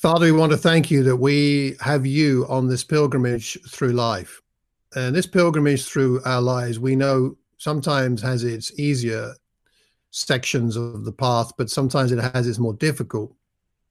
Father, 0.00 0.24
we 0.24 0.32
want 0.32 0.50
to 0.50 0.56
thank 0.56 0.90
you 0.90 1.02
that 1.02 1.16
we 1.16 1.76
have 1.78 2.06
you 2.06 2.46
on 2.48 2.66
this 2.66 2.82
pilgrimage 2.82 3.58
through 3.68 3.92
life. 3.92 4.40
And 4.94 5.14
this 5.14 5.26
pilgrimage 5.26 5.84
through 5.84 6.22
our 6.24 6.40
lives, 6.40 6.78
we 6.78 6.96
know 6.96 7.36
sometimes 7.58 8.22
has 8.22 8.42
its 8.42 8.72
easier 8.80 9.34
sections 10.10 10.74
of 10.74 11.04
the 11.04 11.12
path, 11.12 11.52
but 11.58 11.68
sometimes 11.68 12.12
it 12.12 12.32
has 12.32 12.48
its 12.48 12.58
more 12.58 12.72
difficult 12.72 13.34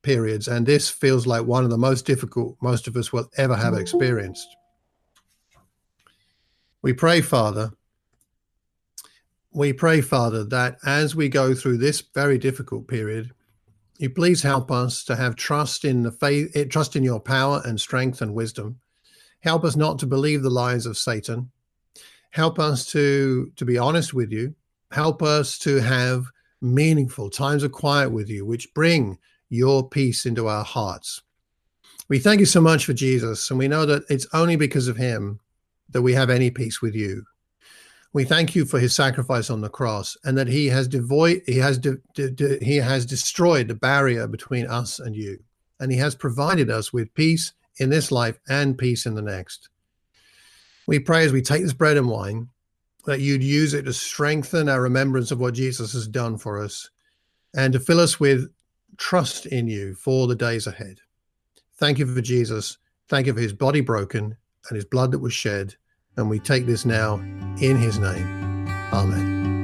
periods. 0.02 0.48
And 0.48 0.66
this 0.66 0.90
feels 0.90 1.28
like 1.28 1.46
one 1.46 1.64
of 1.64 1.70
the 1.70 1.78
most 1.78 2.08
difficult 2.08 2.58
most 2.60 2.88
of 2.88 2.96
us 2.96 3.14
will 3.14 3.30
ever 3.38 3.56
have 3.56 3.74
mm-hmm. 3.74 3.82
experienced. 3.82 4.48
We 6.82 6.92
pray, 6.92 7.22
Father, 7.22 7.70
we 9.52 9.74
pray, 9.74 10.02
Father, 10.02 10.44
that 10.46 10.78
as 10.84 11.16
we 11.16 11.30
go 11.30 11.54
through 11.54 11.78
this 11.78 12.02
very 12.02 12.40
difficult 12.40 12.88
period, 12.88 13.32
you 14.00 14.10
please 14.10 14.42
help 14.42 14.72
us 14.72 15.04
to 15.06 15.16
have 15.16 15.36
trust 15.36 15.86
in 15.86 16.04
the 16.04 16.12
faith, 16.12 16.56
eh, 16.56 16.66
trust 16.66 16.96
in 16.96 17.04
your 17.04 17.20
power 17.20 17.62
and 17.66 17.80
strength 17.80 18.22
and 18.22 18.34
wisdom. 18.34 18.80
Help 19.42 19.64
us 19.64 19.76
not 19.76 20.00
to 20.00 20.08
believe 20.08 20.42
the 20.42 20.50
lies 20.50 20.86
of 20.86 20.98
Satan. 20.98 21.52
Help 22.32 22.60
us 22.60 22.86
to 22.88 23.52
to 23.56 23.66
be 23.66 23.78
honest 23.78 24.14
with 24.14 24.32
you 24.32 24.56
help 24.92 25.22
us 25.22 25.58
to 25.60 25.78
have 25.78 26.26
meaningful 26.62 27.30
times 27.30 27.64
of 27.64 27.72
quiet 27.72 28.12
with 28.12 28.30
you, 28.30 28.46
which 28.46 28.74
bring 28.74 29.18
your 29.50 29.88
peace 29.88 30.26
into 30.26 30.48
our 30.48 30.64
hearts. 30.64 31.22
We 32.08 32.20
thank 32.20 32.40
you 32.40 32.46
so 32.46 32.62
much 32.62 32.86
for 32.86 32.94
Jesus, 32.94 33.50
and 33.50 33.60
we 33.60 33.68
know 33.68 33.86
that 33.86 34.04
it's 34.10 34.28
only 34.34 34.56
because 34.56 34.88
of 34.88 34.98
him 34.98 35.40
that 35.90 36.02
we 36.02 36.14
have 36.14 36.30
any 36.30 36.50
peace 36.50 36.82
with 36.82 36.96
you. 36.96 37.24
We 38.12 38.24
thank 38.24 38.56
you 38.56 38.66
for 38.66 38.80
his 38.80 38.96
sacrifice 38.96 39.50
on 39.50 39.62
the 39.62 39.70
cross 39.70 40.18
and 40.24 40.38
that 40.38 40.48
he 40.48 40.68
has 40.68 40.88
devoid 40.88 41.44
he 41.46 41.58
has 41.58 41.78
de, 41.78 41.98
de, 42.16 42.32
de, 42.32 42.58
he 42.64 42.78
has 42.78 43.06
destroyed 43.06 43.68
the 43.68 43.76
barrier 43.76 44.28
between 44.28 44.66
us 44.66 45.00
and 45.00 45.16
you 45.16 45.40
and 45.80 45.92
he 45.92 45.98
has 45.98 46.16
provided 46.16 46.70
us 46.70 46.92
with 46.92 47.14
peace 47.14 47.54
in 47.78 47.90
this 47.90 48.12
life 48.12 48.40
and 48.50 48.78
peace 48.78 49.06
in 49.06 49.16
the 49.16 49.22
next. 49.22 49.70
We 50.88 51.00
pray 51.00 51.24
as 51.24 51.32
we 51.32 51.42
take 51.42 51.62
this 51.62 51.74
bread 51.74 51.98
and 51.98 52.10
wine 52.10 52.50
that 53.06 53.22
you'd 53.22 53.44
use 53.44 53.74
it 53.74 53.84
to 53.84 53.94
strengthen 53.94 54.68
our 54.68 54.82
remembrance 54.82 55.32
of 55.32 55.40
what 55.40 55.54
Jesus 55.54 55.94
has 55.94 56.08
done 56.08 56.38
for 56.38 56.62
us 56.62 56.90
and 57.56 57.74
to 57.74 57.80
fill 57.80 58.00
us 58.00 58.20
with 58.20 58.52
trust 58.98 59.46
in 59.46 59.68
you 59.68 59.96
for 59.96 60.28
the 60.28 60.36
days 60.36 60.68
ahead. 60.68 61.00
Thank 61.78 62.00
you 62.00 62.14
for 62.14 62.22
Jesus. 62.22 62.78
Thank 63.08 63.28
you 63.28 63.34
for 63.34 63.40
his 63.40 63.54
body 63.54 63.82
broken 63.82 64.36
and 64.68 64.76
his 64.76 64.86
blood 64.86 65.12
that 65.12 65.20
was 65.20 65.34
shed. 65.34 65.76
And 66.20 66.30
we 66.30 66.38
take 66.38 66.66
this 66.66 66.86
now 66.86 67.16
in 67.62 67.78
his 67.78 67.98
name. 67.98 68.68
Amen. 68.92 69.59